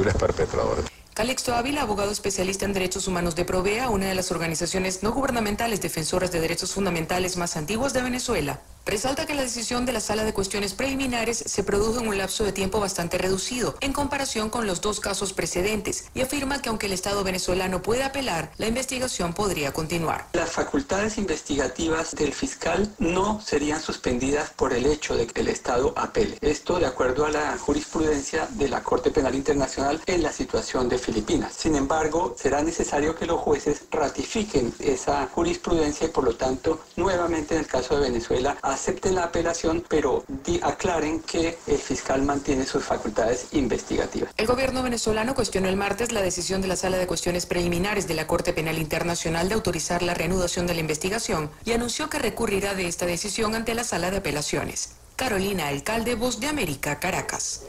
Calixto 1.14 1.54
Ávila, 1.54 1.82
abogado 1.82 2.12
especialista 2.12 2.66
en 2.66 2.74
derechos 2.74 3.08
humanos 3.08 3.34
de 3.34 3.46
Provea, 3.46 3.88
una 3.88 4.06
de 4.06 4.14
las 4.14 4.30
organizaciones 4.30 5.02
no 5.02 5.12
gubernamentales 5.12 5.80
defensoras 5.80 6.30
de 6.30 6.40
derechos 6.40 6.74
fundamentales 6.74 7.38
más 7.38 7.56
antiguas 7.56 7.94
de 7.94 8.02
Venezuela, 8.02 8.60
Resalta 8.86 9.26
que 9.26 9.34
la 9.34 9.42
decisión 9.42 9.84
de 9.84 9.92
la 9.92 9.98
sala 9.98 10.22
de 10.22 10.32
cuestiones 10.32 10.72
preliminares 10.72 11.38
se 11.38 11.64
produjo 11.64 11.98
en 11.98 12.06
un 12.06 12.18
lapso 12.18 12.44
de 12.44 12.52
tiempo 12.52 12.78
bastante 12.78 13.18
reducido 13.18 13.74
en 13.80 13.92
comparación 13.92 14.48
con 14.48 14.68
los 14.68 14.80
dos 14.80 15.00
casos 15.00 15.32
precedentes 15.32 16.04
y 16.14 16.20
afirma 16.20 16.62
que 16.62 16.68
aunque 16.68 16.86
el 16.86 16.92
Estado 16.92 17.24
venezolano 17.24 17.82
puede 17.82 18.04
apelar, 18.04 18.52
la 18.58 18.68
investigación 18.68 19.34
podría 19.34 19.72
continuar. 19.72 20.28
Las 20.34 20.52
facultades 20.52 21.18
investigativas 21.18 22.14
del 22.14 22.32
fiscal 22.32 22.94
no 23.00 23.40
serían 23.40 23.80
suspendidas 23.82 24.50
por 24.50 24.72
el 24.72 24.86
hecho 24.86 25.16
de 25.16 25.26
que 25.26 25.40
el 25.40 25.48
Estado 25.48 25.92
apele. 25.96 26.38
Esto 26.40 26.78
de 26.78 26.86
acuerdo 26.86 27.26
a 27.26 27.30
la 27.30 27.58
jurisprudencia 27.58 28.46
de 28.52 28.68
la 28.68 28.84
Corte 28.84 29.10
Penal 29.10 29.34
Internacional 29.34 30.00
en 30.06 30.22
la 30.22 30.30
situación 30.30 30.88
de 30.88 30.98
Filipinas. 30.98 31.54
Sin 31.54 31.74
embargo, 31.74 32.36
será 32.38 32.62
necesario 32.62 33.16
que 33.16 33.26
los 33.26 33.40
jueces 33.40 33.82
ratifiquen 33.90 34.72
esa 34.78 35.26
jurisprudencia 35.26 36.06
y 36.06 36.10
por 36.10 36.22
lo 36.22 36.36
tanto, 36.36 36.84
nuevamente 36.94 37.54
en 37.54 37.62
el 37.62 37.66
caso 37.66 37.96
de 37.96 38.02
Venezuela, 38.02 38.56
acepten 38.76 39.14
la 39.14 39.24
apelación, 39.24 39.82
pero 39.88 40.24
aclaren 40.62 41.20
que 41.20 41.58
el 41.66 41.78
fiscal 41.78 42.22
mantiene 42.22 42.66
sus 42.66 42.84
facultades 42.84 43.48
investigativas. 43.52 44.30
El 44.36 44.46
gobierno 44.46 44.82
venezolano 44.82 45.34
cuestionó 45.34 45.68
el 45.68 45.76
martes 45.76 46.12
la 46.12 46.20
decisión 46.20 46.60
de 46.60 46.68
la 46.68 46.76
Sala 46.76 46.98
de 46.98 47.06
Cuestiones 47.06 47.46
Preliminares 47.46 48.06
de 48.06 48.14
la 48.14 48.26
Corte 48.26 48.52
Penal 48.52 48.78
Internacional 48.78 49.48
de 49.48 49.54
autorizar 49.54 50.02
la 50.02 50.14
reanudación 50.14 50.66
de 50.66 50.74
la 50.74 50.80
investigación 50.80 51.50
y 51.64 51.72
anunció 51.72 52.10
que 52.10 52.18
recurrirá 52.18 52.74
de 52.74 52.86
esta 52.86 53.06
decisión 53.06 53.54
ante 53.54 53.74
la 53.74 53.84
Sala 53.84 54.10
de 54.10 54.18
Apelaciones. 54.18 54.90
Carolina 55.16 55.68
Alcalde, 55.68 56.14
Voz 56.14 56.38
de 56.40 56.48
América, 56.48 57.00
Caracas. 57.00 57.62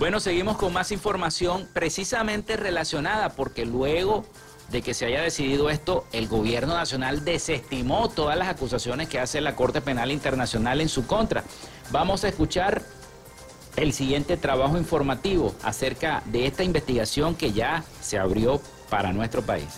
Bueno, 0.00 0.18
seguimos 0.18 0.56
con 0.56 0.72
más 0.72 0.92
información 0.92 1.68
precisamente 1.74 2.56
relacionada 2.56 3.28
porque 3.28 3.66
luego 3.66 4.24
de 4.70 4.80
que 4.80 4.94
se 4.94 5.04
haya 5.04 5.20
decidido 5.20 5.68
esto, 5.68 6.06
el 6.12 6.26
gobierno 6.26 6.72
nacional 6.72 7.22
desestimó 7.22 8.08
todas 8.08 8.38
las 8.38 8.48
acusaciones 8.48 9.10
que 9.10 9.18
hace 9.20 9.42
la 9.42 9.54
Corte 9.56 9.82
Penal 9.82 10.10
Internacional 10.10 10.80
en 10.80 10.88
su 10.88 11.06
contra. 11.06 11.44
Vamos 11.90 12.24
a 12.24 12.28
escuchar 12.28 12.80
el 13.76 13.92
siguiente 13.92 14.38
trabajo 14.38 14.78
informativo 14.78 15.54
acerca 15.62 16.22
de 16.24 16.46
esta 16.46 16.64
investigación 16.64 17.34
que 17.34 17.52
ya 17.52 17.84
se 18.00 18.18
abrió 18.18 18.58
para 18.88 19.12
nuestro 19.12 19.42
país. 19.42 19.68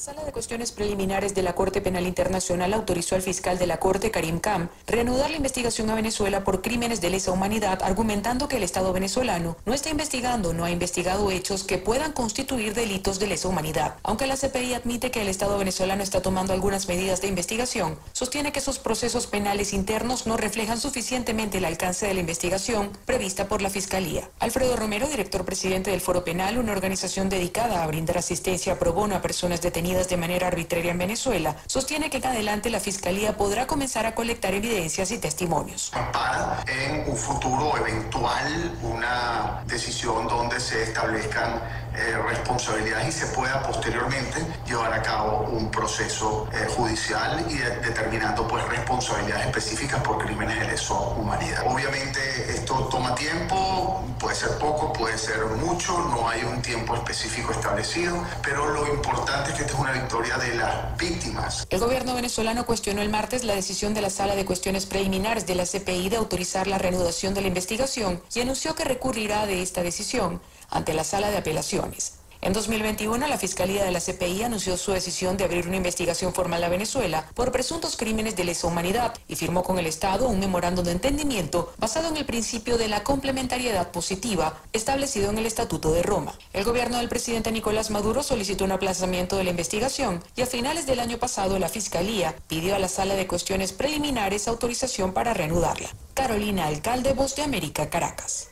La 0.00 0.04
Sala 0.04 0.24
de 0.24 0.32
Cuestiones 0.32 0.72
Preliminares 0.72 1.34
de 1.34 1.42
la 1.42 1.54
Corte 1.54 1.82
Penal 1.82 2.06
Internacional 2.06 2.72
autorizó 2.72 3.16
al 3.16 3.20
fiscal 3.20 3.58
de 3.58 3.66
la 3.66 3.80
Corte, 3.80 4.10
Karim 4.10 4.40
Khan, 4.40 4.70
reanudar 4.86 5.28
la 5.28 5.36
investigación 5.36 5.90
a 5.90 5.94
Venezuela 5.94 6.42
por 6.42 6.62
crímenes 6.62 7.02
de 7.02 7.10
lesa 7.10 7.32
humanidad, 7.32 7.82
argumentando 7.82 8.48
que 8.48 8.56
el 8.56 8.62
Estado 8.62 8.94
venezolano 8.94 9.58
no 9.66 9.74
está 9.74 9.90
investigando, 9.90 10.54
no 10.54 10.64
ha 10.64 10.70
investigado 10.70 11.30
hechos 11.30 11.64
que 11.64 11.76
puedan 11.76 12.12
constituir 12.12 12.72
delitos 12.72 13.18
de 13.18 13.26
lesa 13.26 13.48
humanidad. 13.48 13.96
Aunque 14.02 14.26
la 14.26 14.38
CPI 14.38 14.72
admite 14.72 15.10
que 15.10 15.20
el 15.20 15.28
Estado 15.28 15.58
venezolano 15.58 16.02
está 16.02 16.22
tomando 16.22 16.54
algunas 16.54 16.88
medidas 16.88 17.20
de 17.20 17.28
investigación, 17.28 17.98
sostiene 18.14 18.52
que 18.52 18.62
sus 18.62 18.78
procesos 18.78 19.26
penales 19.26 19.74
internos 19.74 20.26
no 20.26 20.38
reflejan 20.38 20.80
suficientemente 20.80 21.58
el 21.58 21.66
alcance 21.66 22.06
de 22.06 22.14
la 22.14 22.20
investigación 22.20 22.90
prevista 23.04 23.48
por 23.48 23.60
la 23.60 23.68
Fiscalía. 23.68 24.30
Alfredo 24.38 24.76
Romero, 24.76 25.08
director 25.08 25.44
presidente 25.44 25.90
del 25.90 26.00
Foro 26.00 26.24
Penal, 26.24 26.56
una 26.56 26.72
organización 26.72 27.28
dedicada 27.28 27.82
a 27.82 27.86
brindar 27.86 28.16
asistencia 28.16 28.78
pro 28.78 28.94
bono 28.94 29.14
a 29.14 29.20
personas 29.20 29.60
detenidas 29.60 29.89
de 29.90 30.16
manera 30.16 30.46
arbitraria 30.46 30.92
en 30.92 30.98
Venezuela, 30.98 31.56
sostiene 31.66 32.10
que 32.10 32.18
en 32.18 32.26
adelante 32.26 32.70
la 32.70 32.80
Fiscalía 32.80 33.36
podrá 33.36 33.66
comenzar 33.66 34.06
a 34.06 34.14
colectar 34.14 34.54
evidencias 34.54 35.10
y 35.10 35.18
testimonios. 35.18 35.90
Para 36.12 36.62
en 36.66 37.10
un 37.10 37.16
futuro 37.16 37.76
eventual 37.76 38.78
una 38.82 39.62
decisión 39.66 40.28
donde 40.28 40.60
se 40.60 40.82
establezcan 40.84 41.60
eh, 41.92 42.16
responsabilidades 42.28 43.08
y 43.08 43.12
se 43.12 43.26
pueda 43.26 43.62
posteriormente 43.64 44.46
llevar 44.64 44.92
a 44.92 45.02
cabo 45.02 45.48
un 45.50 45.70
proceso 45.72 46.48
eh, 46.52 46.68
judicial 46.76 47.44
y 47.48 47.56
determinando 47.56 48.46
pues 48.46 48.64
responsabilidades 48.68 49.46
específicas 49.46 50.00
por 50.02 50.24
crímenes 50.24 50.60
de 50.60 50.66
lesa 50.66 50.94
humanidad. 50.94 51.64
Obviamente 51.66 52.20
esto 52.48 52.88
toma 52.90 53.14
tiempo, 53.16 54.04
puede 54.20 54.36
ser 54.36 54.56
poco, 54.58 54.92
puede 54.92 55.18
ser 55.18 55.44
mucho, 55.46 55.98
no 55.98 56.28
hay 56.28 56.44
un 56.44 56.62
tiempo 56.62 56.94
específico 56.94 57.50
establecido, 57.52 58.24
pero 58.42 58.68
lo 58.68 58.86
importante 58.94 59.50
es 59.50 59.56
que 59.56 59.62
esta 59.64 59.76
una 59.80 59.92
victoria 59.92 60.36
de 60.36 60.54
las 60.56 60.96
víctimas. 60.98 61.66
El 61.70 61.80
gobierno 61.80 62.14
venezolano 62.14 62.66
cuestionó 62.66 63.00
el 63.00 63.08
martes 63.08 63.44
la 63.44 63.54
decisión 63.54 63.94
de 63.94 64.02
la 64.02 64.10
Sala 64.10 64.36
de 64.36 64.44
Cuestiones 64.44 64.84
Preliminares 64.84 65.46
de 65.46 65.54
la 65.54 65.64
CPI 65.64 66.10
de 66.10 66.16
autorizar 66.16 66.66
la 66.66 66.76
reanudación 66.76 67.32
de 67.32 67.40
la 67.40 67.48
investigación 67.48 68.22
y 68.34 68.40
anunció 68.40 68.74
que 68.74 68.84
recurrirá 68.84 69.46
de 69.46 69.62
esta 69.62 69.82
decisión 69.82 70.42
ante 70.68 70.92
la 70.92 71.04
Sala 71.04 71.30
de 71.30 71.38
Apelaciones. 71.38 72.19
En 72.42 72.54
2021, 72.54 73.26
la 73.26 73.36
Fiscalía 73.36 73.84
de 73.84 73.90
la 73.90 74.00
CPI 74.00 74.44
anunció 74.44 74.78
su 74.78 74.92
decisión 74.92 75.36
de 75.36 75.44
abrir 75.44 75.66
una 75.66 75.76
investigación 75.76 76.32
formal 76.32 76.64
a 76.64 76.70
Venezuela 76.70 77.26
por 77.34 77.52
presuntos 77.52 77.98
crímenes 77.98 78.34
de 78.34 78.44
lesa 78.44 78.66
humanidad 78.66 79.12
y 79.28 79.36
firmó 79.36 79.62
con 79.62 79.78
el 79.78 79.86
Estado 79.86 80.26
un 80.26 80.40
memorando 80.40 80.82
de 80.82 80.92
entendimiento 80.92 81.74
basado 81.76 82.08
en 82.08 82.16
el 82.16 82.24
principio 82.24 82.78
de 82.78 82.88
la 82.88 83.04
complementariedad 83.04 83.90
positiva 83.90 84.58
establecido 84.72 85.28
en 85.28 85.36
el 85.36 85.44
Estatuto 85.44 85.92
de 85.92 86.02
Roma. 86.02 86.32
El 86.54 86.64
gobierno 86.64 86.96
del 86.96 87.10
presidente 87.10 87.52
Nicolás 87.52 87.90
Maduro 87.90 88.22
solicitó 88.22 88.64
un 88.64 88.72
aplazamiento 88.72 89.36
de 89.36 89.44
la 89.44 89.50
investigación 89.50 90.24
y 90.34 90.40
a 90.40 90.46
finales 90.46 90.86
del 90.86 91.00
año 91.00 91.18
pasado 91.18 91.58
la 91.58 91.68
Fiscalía 91.68 92.34
pidió 92.48 92.74
a 92.74 92.78
la 92.78 92.88
Sala 92.88 93.16
de 93.16 93.26
Cuestiones 93.26 93.74
Preliminares 93.74 94.48
autorización 94.48 95.12
para 95.12 95.34
reanudarla. 95.34 95.90
Carolina 96.14 96.68
Alcalde, 96.68 97.12
Voz 97.12 97.36
de 97.36 97.42
América, 97.42 97.90
Caracas. 97.90 98.48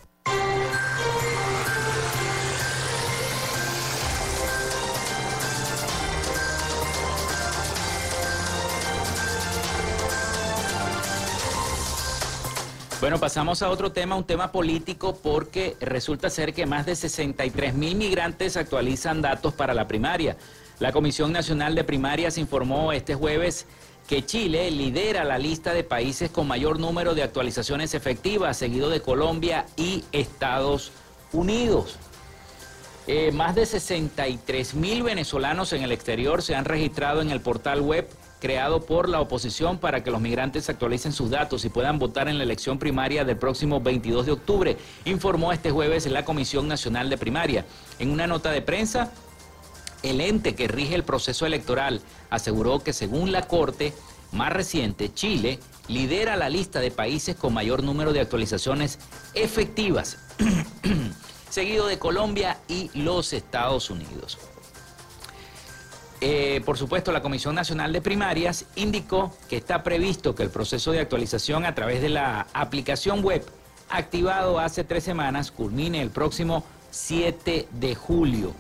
Bueno, 13.01 13.21
pasamos 13.21 13.63
a 13.63 13.71
otro 13.71 13.93
tema, 13.93 14.17
un 14.17 14.25
tema 14.25 14.51
político, 14.51 15.15
porque 15.23 15.77
resulta 15.79 16.31
ser 16.31 16.53
que 16.53 16.67
más 16.67 16.85
de 16.85 16.97
63 16.97 17.73
mil 17.75 17.95
migrantes 17.95 18.57
actualizan 18.57 19.23
datos 19.23 19.55
para 19.55 19.73
la 19.73 19.87
primaria. 19.87 20.37
La 20.81 20.91
Comisión 20.91 21.33
Nacional 21.33 21.77
de 21.77 21.85
Primarias 21.85 22.39
informó 22.39 22.93
este 22.93 23.15
jueves 23.15 23.67
que 24.09 24.27
Chile 24.27 24.69
lidera 24.73 25.23
la 25.23 25.39
lista 25.39 25.75
de 25.75 25.85
países 25.85 26.31
con 26.31 26.49
mayor 26.49 26.81
número 26.81 27.15
de 27.15 27.23
actualizaciones 27.23 27.95
efectivas, 27.95 28.57
seguido 28.57 28.91
de 28.91 29.01
Colombia 29.01 29.67
y 29.77 30.03
Estados 30.11 30.91
Unidos. 31.33 31.99
Eh, 33.07 33.31
más 33.31 33.55
de 33.55 33.65
63 33.65 34.75
mil 34.75 35.05
venezolanos 35.05 35.73
en 35.73 35.85
el 35.85 35.93
exterior 35.93 36.43
se 36.43 36.57
han 36.57 36.65
registrado 36.65 37.23
en 37.23 37.31
el 37.31 37.41
portal 37.41 37.81
web 37.81 38.09
creado 38.41 38.81
por 38.81 39.09
la 39.09 39.21
oposición 39.21 39.79
para 39.79 40.03
que 40.03 40.11
los 40.11 40.21
migrantes 40.21 40.69
actualicen 40.69 41.13
sus 41.13 41.31
datos 41.31 41.65
y 41.65 41.69
puedan 41.69 41.99
votar 41.99 42.29
en 42.29 42.39
la 42.39 42.45
elección 42.45 42.79
primaria 42.79 43.25
del 43.25 43.37
próximo 43.37 43.81
22 43.81 44.27
de 44.27 44.33
octubre, 44.33 44.77
informó 45.05 45.53
este 45.53 45.71
jueves 45.71 46.07
la 46.07 46.25
Comisión 46.25 46.69
Nacional 46.69 47.11
de 47.11 47.19
Primaria. 47.19 47.67
En 47.99 48.11
una 48.11 48.27
nota 48.27 48.51
de 48.51 48.63
prensa, 48.63 49.13
el 50.03 50.21
ente 50.21 50.55
que 50.55 50.69
rige 50.69 50.95
el 50.95 51.05
proceso 51.05 51.47
electoral 51.47 52.01
aseguró 52.31 52.81
que 52.81 52.93
según 52.93 53.33
la 53.33 53.43
Corte 53.49 53.93
más 54.33 54.53
reciente, 54.53 55.13
Chile 55.13 55.59
lidera 55.89 56.37
la 56.37 56.49
lista 56.49 56.81
de 56.81 56.91
países 56.91 57.35
con 57.35 57.55
mayor 57.55 57.83
número 57.83 58.13
de 58.13 58.21
actualizaciones 58.21 58.99
efectivas, 59.35 60.19
seguido 61.51 61.87
de 61.87 61.99
Colombia 61.99 62.59
y 62.69 62.91
los 62.95 63.33
Estados 63.33 63.91
Unidos. 63.91 64.39
Eh, 66.21 66.63
por 66.65 66.77
supuesto, 66.77 67.13
la 67.13 67.23
Comisión 67.23 67.55
Nacional 67.55 67.93
de 67.93 68.01
Primarias 68.01 68.67
indicó 68.75 69.33
que 69.49 69.57
está 69.57 69.85
previsto 69.85 70.35
que 70.35 70.43
el 70.43 70.51
proceso 70.51 70.91
de 70.91 71.01
actualización 71.01 71.65
a 71.65 71.75
través 71.75 72.03
de 72.03 72.09
la 72.09 72.49
aplicación 72.53 73.23
web 73.23 73.45
activado 73.89 74.59
hace 74.59 74.83
tres 74.83 75.05
semanas 75.05 75.53
culmine 75.53 76.03
el 76.03 76.11
próximo 76.11 76.65
7 76.91 77.69
de 77.71 77.95
julio. 77.95 78.53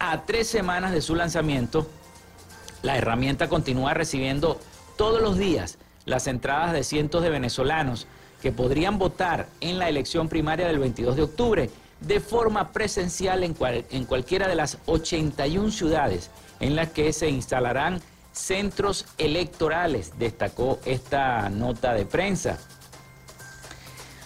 A 0.00 0.22
tres 0.22 0.48
semanas 0.48 0.92
de 0.92 1.00
su 1.00 1.14
lanzamiento, 1.14 1.86
la 2.82 2.98
herramienta 2.98 3.48
continúa 3.48 3.94
recibiendo 3.94 4.60
todos 4.96 5.22
los 5.22 5.38
días 5.38 5.78
las 6.06 6.26
entradas 6.26 6.72
de 6.72 6.82
cientos 6.82 7.22
de 7.22 7.30
venezolanos 7.30 8.06
que 8.42 8.52
podrían 8.52 8.98
votar 8.98 9.48
en 9.60 9.78
la 9.78 9.88
elección 9.88 10.28
primaria 10.28 10.66
del 10.66 10.78
22 10.78 11.16
de 11.16 11.22
octubre 11.22 11.70
de 12.06 12.20
forma 12.20 12.72
presencial 12.72 13.42
en, 13.42 13.56
en 13.90 14.04
cualquiera 14.04 14.48
de 14.48 14.54
las 14.54 14.78
81 14.86 15.70
ciudades 15.70 16.30
en 16.60 16.76
las 16.76 16.90
que 16.90 17.12
se 17.12 17.28
instalarán 17.28 18.00
centros 18.32 19.06
electorales, 19.18 20.12
destacó 20.18 20.78
esta 20.84 21.48
nota 21.48 21.94
de 21.94 22.06
prensa. 22.06 22.58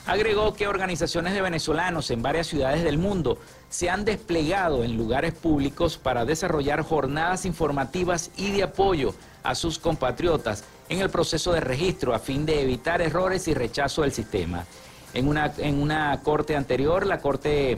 Agregó 0.06 0.54
que 0.54 0.66
organizaciones 0.66 1.34
de 1.34 1.42
venezolanos 1.42 2.10
en 2.10 2.22
varias 2.22 2.48
ciudades 2.48 2.82
del 2.82 2.98
mundo 2.98 3.38
se 3.68 3.88
han 3.88 4.04
desplegado 4.04 4.82
en 4.82 4.96
lugares 4.96 5.32
públicos 5.32 5.96
para 5.96 6.24
desarrollar 6.24 6.82
jornadas 6.82 7.46
informativas 7.46 8.30
y 8.36 8.50
de 8.50 8.64
apoyo 8.64 9.14
a 9.44 9.54
sus 9.54 9.78
compatriotas 9.78 10.64
en 10.88 11.00
el 11.00 11.10
proceso 11.10 11.52
de 11.52 11.60
registro 11.60 12.14
a 12.14 12.18
fin 12.18 12.44
de 12.44 12.60
evitar 12.60 13.00
errores 13.00 13.46
y 13.46 13.54
rechazo 13.54 14.02
del 14.02 14.12
sistema. 14.12 14.66
En 15.14 15.28
una, 15.28 15.52
en 15.58 15.82
una 15.82 16.20
corte 16.22 16.56
anterior, 16.56 17.06
la 17.06 17.18
Corte, 17.18 17.76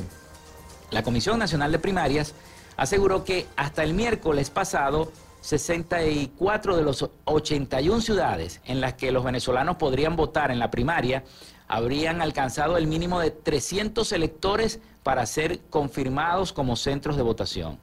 la 0.91 1.03
Comisión 1.03 1.39
Nacional 1.39 1.73
de 1.73 1.79
Primarias 1.79 2.35
aseguró 2.77 3.25
que 3.25 3.47
hasta 3.57 3.83
el 3.83 3.95
miércoles 3.95 4.51
pasado 4.51 5.11
64 5.41 6.77
de 6.77 6.83
los 6.83 7.09
81 7.25 8.01
ciudades 8.01 8.61
en 8.65 8.81
las 8.81 8.95
que 8.95 9.11
los 9.13 9.25
venezolanos 9.25 9.77
podrían 9.77 10.15
votar 10.15 10.51
en 10.51 10.59
la 10.59 10.71
primaria 10.71 11.25
habrían 11.69 12.21
alcanzado 12.21 12.77
el 12.77 12.87
mínimo 12.87 13.19
de 13.19 13.31
300 13.31 14.13
electores 14.13 14.81
para 15.03 15.25
ser 15.27 15.61
confirmados 15.71 16.53
como 16.53 16.77
centros 16.77 17.17
de 17.17 17.23
votación. 17.23 17.79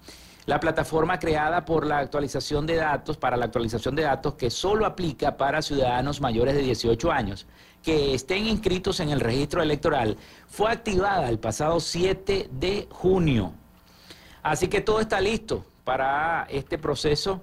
La 0.45 0.59
plataforma 0.59 1.19
creada 1.19 1.65
por 1.65 1.85
la 1.85 1.97
actualización 1.97 2.65
de 2.65 2.75
datos, 2.75 3.17
para 3.17 3.35
la 3.35 3.45
actualización 3.45 3.95
de 3.95 4.03
datos 4.03 4.35
que 4.35 4.49
solo 4.49 4.85
aplica 4.85 5.37
para 5.37 5.61
ciudadanos 5.61 6.21
mayores 6.21 6.55
de 6.55 6.61
18 6.61 7.11
años 7.11 7.45
que 7.83 8.13
estén 8.13 8.47
inscritos 8.47 8.99
en 8.99 9.09
el 9.09 9.19
registro 9.19 9.61
electoral, 9.61 10.17
fue 10.47 10.71
activada 10.71 11.29
el 11.29 11.39
pasado 11.39 11.79
7 11.79 12.49
de 12.51 12.87
junio. 12.91 13.53
Así 14.43 14.67
que 14.67 14.81
todo 14.81 14.99
está 14.99 15.21
listo 15.21 15.65
para 15.83 16.45
este 16.49 16.77
proceso 16.77 17.41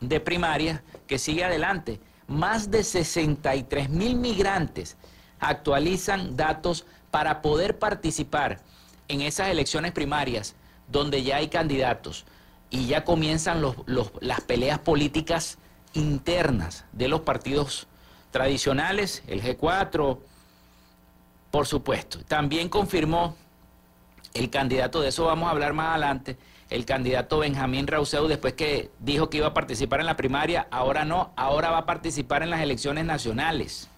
de 0.00 0.20
primaria 0.20 0.82
que 1.06 1.18
sigue 1.18 1.44
adelante. 1.44 2.00
Más 2.26 2.70
de 2.70 2.84
63 2.84 3.88
mil 3.88 4.16
migrantes 4.16 4.96
actualizan 5.40 6.36
datos 6.36 6.86
para 7.10 7.40
poder 7.40 7.78
participar 7.78 8.60
en 9.08 9.22
esas 9.22 9.48
elecciones 9.48 9.92
primarias 9.92 10.54
donde 10.88 11.22
ya 11.22 11.36
hay 11.36 11.48
candidatos 11.48 12.24
y 12.70 12.86
ya 12.86 13.04
comienzan 13.04 13.62
las 14.20 14.40
peleas 14.42 14.78
políticas 14.78 15.58
internas 15.94 16.84
de 16.92 17.08
los 17.08 17.22
partidos 17.22 17.86
tradicionales, 18.38 19.24
el 19.26 19.42
G4, 19.42 20.16
por 21.50 21.66
supuesto. 21.66 22.20
También 22.28 22.68
confirmó 22.68 23.34
el 24.32 24.48
candidato, 24.48 25.00
de 25.00 25.08
eso 25.08 25.24
vamos 25.24 25.48
a 25.48 25.50
hablar 25.50 25.72
más 25.72 25.88
adelante, 25.88 26.36
el 26.70 26.84
candidato 26.84 27.40
Benjamín 27.40 27.88
Rauseu, 27.88 28.28
después 28.28 28.54
que 28.54 28.92
dijo 29.00 29.28
que 29.28 29.38
iba 29.38 29.48
a 29.48 29.54
participar 29.54 29.98
en 29.98 30.06
la 30.06 30.16
primaria, 30.16 30.68
ahora 30.70 31.04
no, 31.04 31.32
ahora 31.34 31.72
va 31.72 31.78
a 31.78 31.86
participar 31.86 32.44
en 32.44 32.50
las 32.50 32.60
elecciones 32.60 33.04
nacionales. 33.04 33.88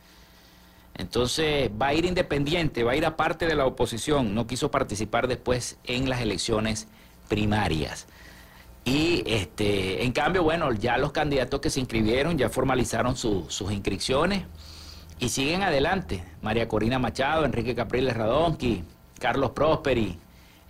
Entonces 0.94 1.70
va 1.70 1.88
a 1.88 1.94
ir 1.94 2.07
independiente, 2.07 2.83
va 2.83 2.92
a 2.92 2.96
ir 2.96 3.05
aparte 3.05 3.46
de 3.46 3.55
la 3.55 3.66
oposición, 3.66 4.35
no 4.35 4.46
quiso 4.46 4.70
participar 4.70 5.29
después 5.29 5.76
en 5.85 6.09
las 6.09 6.22
elecciones 6.22 6.88
primarias. 7.29 8.07
Y 8.84 9.22
este, 9.26 10.04
en 10.04 10.12
cambio, 10.12 10.42
bueno, 10.42 10.72
ya 10.72 10.96
los 10.98 11.12
candidatos 11.12 11.60
que 11.60 11.70
se 11.70 11.80
inscribieron 11.80 12.38
ya 12.38 12.48
formalizaron 12.48 13.16
sus 13.16 13.70
inscripciones 13.70 14.44
y 15.18 15.28
siguen 15.28 15.62
adelante. 15.62 16.24
María 16.42 16.66
Corina 16.66 16.98
Machado, 16.98 17.44
Enrique 17.44 17.74
Capriles 17.74 18.16
Radonqui, 18.16 18.82
Carlos 19.18 19.50
Prosperi, 19.50 20.18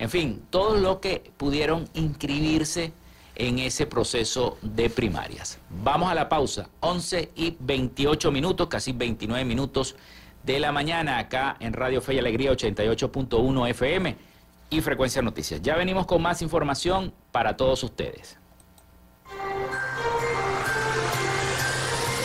en 0.00 0.08
fin, 0.08 0.42
todos 0.48 0.80
los 0.80 0.98
que 0.98 1.30
pudieron 1.36 1.88
inscribirse 1.92 2.92
en 3.36 3.58
ese 3.58 3.86
proceso 3.86 4.56
de 4.62 4.88
primarias. 4.88 5.58
Vamos 5.68 6.10
a 6.10 6.14
la 6.14 6.28
pausa, 6.28 6.70
11 6.80 7.32
y 7.36 7.56
28 7.60 8.32
minutos, 8.32 8.68
casi 8.68 8.92
29 8.92 9.44
minutos 9.44 9.96
de 10.42 10.58
la 10.58 10.72
mañana 10.72 11.18
acá 11.18 11.56
en 11.60 11.74
Radio 11.74 12.00
Fe 12.00 12.14
y 12.14 12.18
Alegría 12.18 12.50
88.1 12.50 13.68
FM 13.68 14.29
y 14.70 14.80
Frecuencia 14.80 15.20
Noticias. 15.20 15.60
Ya 15.62 15.76
venimos 15.76 16.06
con 16.06 16.22
más 16.22 16.40
información 16.42 17.12
para 17.32 17.56
todos 17.56 17.82
ustedes. 17.82 18.38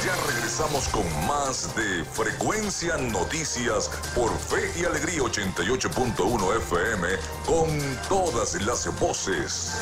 Ya 0.06 0.16
regresamos 0.28 0.88
con 0.90 1.06
más 1.28 1.76
de 1.76 2.06
Frecuencia 2.06 2.98
Noticias 2.98 3.90
por 4.14 4.32
Fe 4.38 4.72
y 4.80 4.86
Alegría 4.86 5.22
88.1 5.22 6.58
FM 6.58 7.08
con 7.46 7.68
todas 8.08 8.62
las 8.62 9.00
voces. 9.00 9.82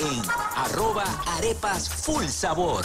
en 0.00 0.22
arroba 0.56 1.04
arepas 1.36 1.88
full 1.88 2.26
sabor. 2.26 2.84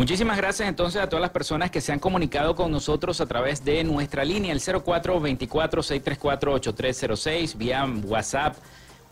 Muchísimas 0.00 0.36
gracias 0.38 0.68
entonces 0.68 1.00
a 1.00 1.08
todas 1.08 1.20
las 1.20 1.30
personas 1.30 1.70
que 1.70 1.80
se 1.82 1.92
han 1.92 1.98
comunicado 1.98 2.56
con 2.56 2.72
nosotros 2.72 3.20
a 3.20 3.26
través 3.26 3.62
de 3.64 3.84
nuestra 3.84 4.24
línea, 4.24 4.50
el 4.50 4.60
0424-634-8306, 4.60 7.56
vía 7.56 7.86
WhatsApp 8.04 8.56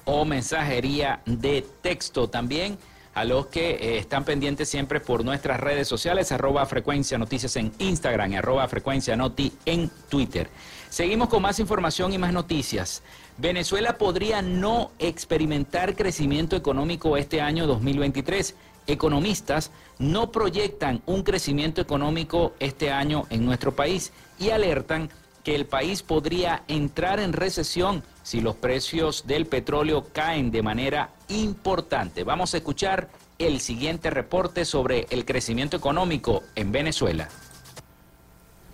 o 0.06 0.24
mensajería 0.24 1.20
de 1.26 1.64
texto. 1.82 2.30
También 2.30 2.78
a 3.14 3.24
los 3.24 3.46
que 3.46 3.70
eh, 3.70 3.98
están 3.98 4.24
pendientes 4.24 4.68
siempre 4.68 5.00
por 5.00 5.24
nuestras 5.24 5.60
redes 5.60 5.88
sociales, 5.88 6.30
arroba 6.32 6.64
frecuencia 6.66 7.18
noticias 7.18 7.56
en 7.56 7.72
Instagram 7.78 8.32
y 8.32 8.36
arroba 8.36 8.68
frecuencia 8.68 9.16
noti 9.16 9.52
en 9.64 9.90
Twitter. 10.08 10.48
Seguimos 10.90 11.28
con 11.28 11.42
más 11.42 11.58
información 11.58 12.12
y 12.12 12.18
más 12.18 12.32
noticias. 12.32 13.02
Venezuela 13.36 13.98
podría 13.98 14.42
no 14.42 14.90
experimentar 14.98 15.94
crecimiento 15.94 16.56
económico 16.56 17.16
este 17.16 17.40
año 17.40 17.66
2023. 17.66 18.54
Economistas 18.86 19.70
no 19.98 20.32
proyectan 20.32 21.02
un 21.04 21.22
crecimiento 21.22 21.80
económico 21.80 22.54
este 22.58 22.90
año 22.90 23.26
en 23.30 23.44
nuestro 23.44 23.76
país 23.76 24.12
y 24.38 24.50
alertan 24.50 25.10
que 25.44 25.54
el 25.54 25.66
país 25.66 26.02
podría 26.02 26.62
entrar 26.68 27.20
en 27.20 27.32
recesión 27.32 28.02
si 28.28 28.42
los 28.42 28.56
precios 28.56 29.26
del 29.26 29.46
petróleo 29.46 30.08
caen 30.12 30.50
de 30.50 30.60
manera 30.60 31.14
importante. 31.28 32.24
Vamos 32.24 32.52
a 32.52 32.58
escuchar 32.58 33.08
el 33.38 33.58
siguiente 33.58 34.10
reporte 34.10 34.66
sobre 34.66 35.06
el 35.08 35.24
crecimiento 35.24 35.78
económico 35.78 36.42
en 36.54 36.70
Venezuela. 36.70 37.30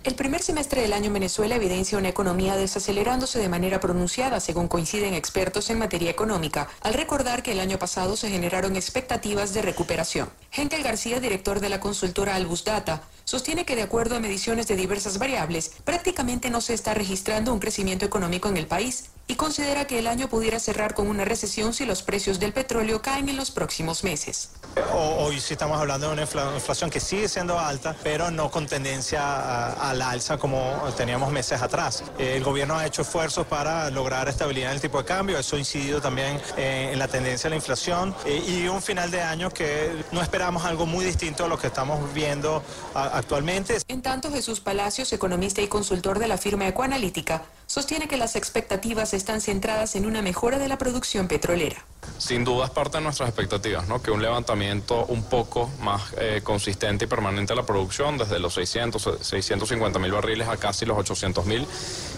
El 0.03 0.13
primer 0.13 0.41
semestre 0.43 0.81
del 0.81 0.91
año 0.91 1.07
en 1.07 1.13
Venezuela 1.13 1.55
evidencia 1.55 1.97
una 1.97 2.09
economía 2.09 2.57
desacelerándose 2.57 3.39
de 3.39 3.49
manera 3.49 3.79
pronunciada, 3.79 4.39
según 4.39 4.67
coinciden 4.67 5.13
expertos 5.13 5.69
en 5.69 5.79
materia 5.79 6.11
económica, 6.11 6.67
al 6.81 6.93
recordar 6.93 7.41
que 7.41 7.53
el 7.53 7.59
año 7.59 7.79
pasado 7.79 8.17
se 8.17 8.29
generaron 8.29 8.75
expectativas 8.75 9.53
de 9.53 9.61
recuperación. 9.63 10.29
Henkel 10.51 10.83
García, 10.83 11.19
director 11.21 11.61
de 11.61 11.69
la 11.69 11.79
consultora 11.79 12.35
Albus 12.35 12.65
Data, 12.65 13.01
sostiene 13.23 13.65
que 13.65 13.75
de 13.75 13.81
acuerdo 13.81 14.15
a 14.15 14.19
mediciones 14.19 14.67
de 14.67 14.75
diversas 14.75 15.17
variables, 15.17 15.71
prácticamente 15.83 16.51
no 16.51 16.61
se 16.61 16.75
está 16.75 16.93
registrando 16.93 17.51
un 17.51 17.59
crecimiento 17.59 18.05
económico 18.05 18.47
en 18.47 18.57
el 18.57 18.67
país 18.67 19.09
y 19.27 19.35
considera 19.35 19.85
que 19.85 19.99
el 19.99 20.07
año 20.07 20.27
pudiera 20.27 20.59
cerrar 20.59 20.93
con 20.93 21.07
una 21.07 21.25
recesión 21.25 21.73
si 21.73 21.85
los 21.85 22.03
precios 22.03 22.39
del 22.39 22.53
petróleo 22.53 23.01
caen 23.01 23.29
en 23.29 23.37
los 23.37 23.51
próximos 23.51 24.03
meses. 24.03 24.51
Hoy 24.93 25.39
sí 25.39 25.53
estamos 25.53 25.79
hablando 25.79 26.07
de 26.07 26.13
una 26.13 26.23
inflación 26.23 26.89
que 26.89 26.99
sigue 26.99 27.27
siendo 27.27 27.57
alta, 27.57 27.95
pero 28.03 28.29
no 28.29 28.51
con 28.51 28.67
tendencia 28.67 29.21
a, 29.21 29.89
a 29.89 29.93
la 29.93 30.11
alza 30.11 30.37
como 30.37 30.73
teníamos 30.95 31.31
meses 31.31 31.61
atrás. 31.61 32.03
El 32.19 32.43
gobierno 32.43 32.77
ha 32.77 32.85
hecho 32.85 33.01
esfuerzos 33.01 33.47
para 33.47 33.89
lograr 33.89 34.27
estabilidad 34.27 34.71
en 34.71 34.75
el 34.75 34.81
tipo 34.81 34.99
de 34.99 35.05
cambio, 35.05 35.39
eso 35.39 35.55
ha 35.55 35.59
incidido 35.59 36.01
también 36.01 36.39
en 36.57 36.99
la 36.99 37.07
tendencia 37.07 37.47
a 37.47 37.49
la 37.49 37.55
inflación 37.55 38.15
y 38.25 38.67
un 38.67 38.81
final 38.81 39.09
de 39.11 39.21
año 39.21 39.49
que 39.49 40.03
no 40.11 40.21
esperamos 40.21 40.65
algo 40.65 40.85
muy 40.85 41.05
distinto 41.05 41.45
a 41.45 41.47
lo 41.47 41.57
que 41.57 41.67
estamos 41.67 42.13
viendo 42.13 42.61
actualmente. 42.93 43.77
En 43.87 44.01
tanto, 44.01 44.31
Jesús 44.31 44.59
Palacios, 44.59 45.11
economista 45.13 45.61
y 45.61 45.67
consultor 45.67 46.19
de 46.19 46.27
la 46.27 46.37
firma 46.37 46.67
Ecoanalítica, 46.67 47.43
sostiene 47.75 48.07
que 48.07 48.15
las 48.15 48.37
expectativas 48.37 49.13
están 49.13 49.41
centradas 49.41 49.97
en 49.97 50.05
una 50.05 50.21
mejora 50.21 50.59
de 50.59 50.69
la 50.69 50.77
producción 50.77 51.27
petrolera. 51.27 51.83
Sin 52.17 52.43
duda 52.43 52.65
es 52.65 52.71
parte 52.71 52.97
de 52.97 53.03
nuestras 53.03 53.29
expectativas, 53.29 53.87
¿no? 53.87 54.01
Que 54.01 54.11
un 54.11 54.21
levantamiento 54.21 55.05
un 55.05 55.23
poco 55.23 55.69
más 55.81 56.01
eh, 56.17 56.41
consistente 56.43 57.05
y 57.05 57.07
permanente 57.07 57.53
de 57.53 57.57
la 57.57 57.65
producción, 57.65 58.17
desde 58.17 58.39
los 58.39 58.53
600, 58.53 59.19
650 59.21 59.99
mil 59.99 60.11
barriles 60.11 60.47
a 60.47 60.57
casi 60.57 60.85
los 60.85 60.97
800 60.97 61.45
mil, 61.45 61.67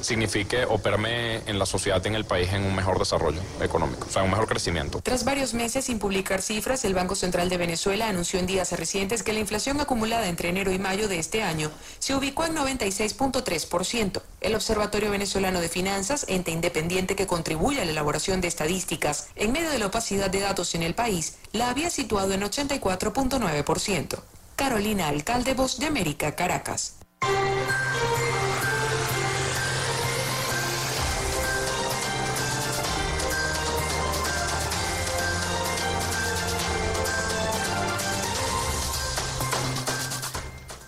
signifique 0.02 0.66
o 0.66 0.78
permee 0.78 1.42
en 1.48 1.60
la 1.60 1.66
sociedad 1.66 2.02
y 2.04 2.08
en 2.08 2.16
el 2.16 2.26
país 2.26 2.52
en 2.54 2.64
un 2.64 2.76
mejor 2.76 3.00
desarrollo 3.00 3.42
económico, 3.62 4.08
o 4.08 4.12
sea, 4.12 4.24
un 4.24 4.30
mejor 4.30 4.48
crecimiento. 4.48 5.02
Tras 5.02 5.26
varios 5.26 5.54
meses 5.54 5.86
sin 5.86 6.00
publicar 6.00 6.42
cifras, 6.42 6.86
el 6.86 6.94
Banco 6.94 7.16
Central 7.16 7.50
de 7.50 7.58
Venezuela 7.58 8.08
anunció 8.08 8.40
en 8.40 8.46
días 8.46 8.72
recientes 8.74 9.24
que 9.24 9.34
la 9.34 9.40
inflación 9.40 9.80
acumulada 9.80 10.28
entre 10.28 10.50
enero 10.50 10.72
y 10.72 10.80
mayo 10.80 11.08
de 11.08 11.20
este 11.20 11.44
año 11.44 11.72
se 12.00 12.16
ubicó 12.16 12.46
en 12.46 12.56
96.3%. 12.56 14.22
El 14.42 14.56
Observatorio 14.56 15.12
Venezolano 15.12 15.60
de 15.60 15.70
Finanzas, 15.70 16.26
ente 16.28 16.52
independiente 16.52 17.16
que 17.16 17.28
contribuye 17.28 17.82
a 17.82 17.86
la 17.86 17.92
elaboración 17.92 18.40
de 18.42 18.48
estadísticas 18.48 19.28
en 19.36 19.52
medio 19.52 19.70
de 19.70 19.77
la 19.78 19.88
opacidad 19.88 20.30
de 20.30 20.42
datos 20.42 20.76
en 20.76 20.84
el 20.84 20.94
país, 20.94 21.38
la 21.52 21.70
había 21.70 21.90
situado 21.90 22.34
en 22.34 22.42
84.9%. 22.42 24.20
Carolina 24.56 25.08
Alcalde, 25.08 25.54
Voz 25.54 25.80
de 25.80 25.86
América, 25.86 26.36
Caracas. 26.36 26.98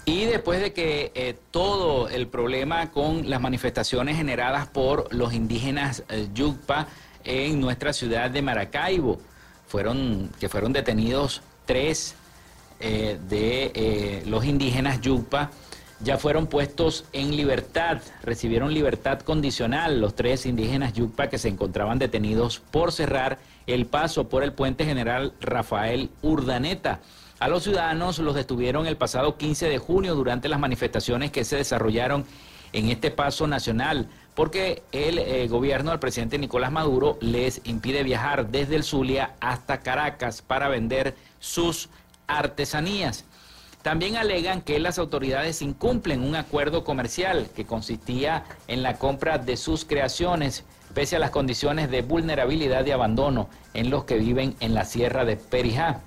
Y 0.10 0.26
después 0.26 0.60
de 0.60 0.74
que 0.74 1.12
eh, 1.14 1.36
todo 1.52 2.10
el 2.10 2.28
problema 2.28 2.90
con 2.90 3.30
las 3.30 3.40
manifestaciones 3.40 4.18
generadas 4.18 4.68
por 4.68 5.14
los 5.14 5.34
indígenas 5.36 6.04
eh, 6.10 6.30
Yucpa 6.34 6.88
en 7.24 7.59
nuestra 7.59 7.93
ciudad 7.93 8.30
de 8.30 8.41
Maracaibo, 8.41 9.20
fueron, 9.67 10.30
que 10.39 10.49
fueron 10.49 10.74
detenidos 10.74 11.41
tres 11.65 12.15
eh, 12.80 13.20
de 13.30 14.24
los 14.26 14.45
indígenas 14.45 15.01
Yucpa, 15.01 15.51
ya 16.01 16.17
fueron 16.17 16.47
puestos 16.47 17.05
en 17.11 17.36
libertad, 17.36 18.01
recibieron 18.24 18.74
libertad 18.74 19.20
condicional 19.20 19.99
los 19.99 20.15
tres 20.15 20.45
indígenas 20.45 20.93
Yucpa 20.93 21.28
que 21.28 21.38
se 21.38 21.49
encontraban 21.49 21.99
detenidos 21.99 22.59
por 22.72 22.93
cerrar 22.93 23.38
el 23.67 23.86
paso 23.86 24.30
por 24.30 24.43
el 24.43 24.53
puente 24.53 24.86
general 24.86 25.34
Rafael 25.41 26.09
Urdaneta. 26.22 27.01
A 27.39 27.49
los 27.49 27.63
ciudadanos 27.63 28.20
los 28.20 28.36
detuvieron 28.36 28.88
el 28.88 28.97
pasado 28.97 29.38
15 29.38 29.67
de 29.67 29.78
junio 29.78 30.15
durante 30.15 30.49
las 30.49 30.59
manifestaciones 30.59 31.32
que 31.32 31.45
se 31.45 31.57
desarrollaron 31.57 32.26
en 32.72 32.89
este 32.89 33.11
paso 33.11 33.47
nacional, 33.47 34.07
porque 34.40 34.84
el 34.94 35.20
eh, 35.20 35.50
gobierno 35.50 35.92
del 35.92 36.00
presidente 36.00 36.38
Nicolás 36.38 36.72
Maduro 36.72 37.18
les 37.20 37.60
impide 37.66 38.04
viajar 38.04 38.48
desde 38.48 38.78
el 38.78 38.86
Zulia 38.86 39.36
hasta 39.42 39.82
Caracas 39.82 40.42
para 40.42 40.70
vender 40.70 41.14
sus 41.42 41.90
artesanías. 42.26 43.26
También 43.82 44.16
alegan 44.16 44.62
que 44.62 44.80
las 44.80 44.98
autoridades 44.98 45.62
incumplen 45.62 46.24
un 46.24 46.38
acuerdo 46.38 46.86
comercial 46.86 47.50
que 47.54 47.66
consistía 47.66 48.46
en 48.70 48.82
la 48.82 48.98
compra 48.98 49.40
de 49.40 49.58
sus 49.58 49.84
creaciones, 49.84 50.64
pese 50.94 51.18
a 51.18 51.20
las 51.20 51.32
condiciones 51.32 51.92
de 51.92 52.02
vulnerabilidad 52.02 52.86
y 52.86 52.92
abandono 52.92 53.50
en 53.74 53.90
los 53.90 54.06
que 54.06 54.20
viven 54.20 54.56
en 54.62 54.74
la 54.74 54.86
sierra 54.86 55.26
de 55.26 55.36
Perijá. 55.36 56.00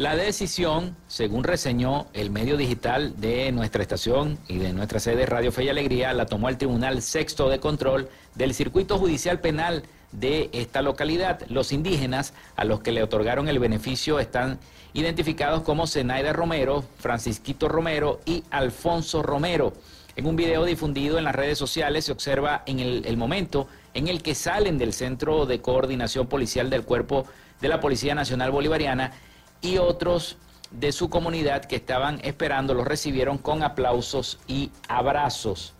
La 0.00 0.16
decisión, 0.16 0.96
según 1.08 1.44
reseñó 1.44 2.06
el 2.14 2.30
medio 2.30 2.56
digital 2.56 3.20
de 3.20 3.52
nuestra 3.52 3.82
estación 3.82 4.38
y 4.48 4.56
de 4.56 4.72
nuestra 4.72 4.98
sede 4.98 5.26
Radio 5.26 5.52
Fe 5.52 5.64
y 5.64 5.68
Alegría, 5.68 6.14
la 6.14 6.24
tomó 6.24 6.48
el 6.48 6.56
Tribunal 6.56 7.02
Sexto 7.02 7.50
de 7.50 7.60
Control 7.60 8.08
del 8.34 8.54
Circuito 8.54 8.96
Judicial 8.96 9.40
Penal 9.40 9.82
de 10.10 10.48
esta 10.54 10.80
localidad. 10.80 11.42
Los 11.50 11.70
indígenas 11.70 12.32
a 12.56 12.64
los 12.64 12.80
que 12.80 12.92
le 12.92 13.02
otorgaron 13.02 13.46
el 13.46 13.58
beneficio 13.58 14.20
están 14.20 14.58
identificados 14.94 15.64
como 15.64 15.86
Zenaida 15.86 16.32
Romero, 16.32 16.82
Francisquito 16.98 17.68
Romero 17.68 18.22
y 18.24 18.42
Alfonso 18.50 19.22
Romero. 19.22 19.74
En 20.16 20.24
un 20.24 20.34
video 20.34 20.64
difundido 20.64 21.18
en 21.18 21.24
las 21.24 21.34
redes 21.34 21.58
sociales 21.58 22.06
se 22.06 22.12
observa 22.12 22.62
en 22.64 22.80
el, 22.80 23.04
el 23.04 23.18
momento 23.18 23.68
en 23.92 24.08
el 24.08 24.22
que 24.22 24.34
salen 24.34 24.78
del 24.78 24.94
Centro 24.94 25.44
de 25.44 25.60
Coordinación 25.60 26.26
Policial 26.26 26.70
del 26.70 26.84
Cuerpo 26.84 27.26
de 27.60 27.68
la 27.68 27.80
Policía 27.80 28.14
Nacional 28.14 28.50
Bolivariana 28.50 29.12
y 29.60 29.78
otros 29.78 30.36
de 30.70 30.92
su 30.92 31.10
comunidad 31.10 31.64
que 31.64 31.76
estaban 31.76 32.20
esperando 32.22 32.74
los 32.74 32.86
recibieron 32.86 33.38
con 33.38 33.62
aplausos 33.62 34.38
y 34.46 34.70
abrazos. 34.88 35.74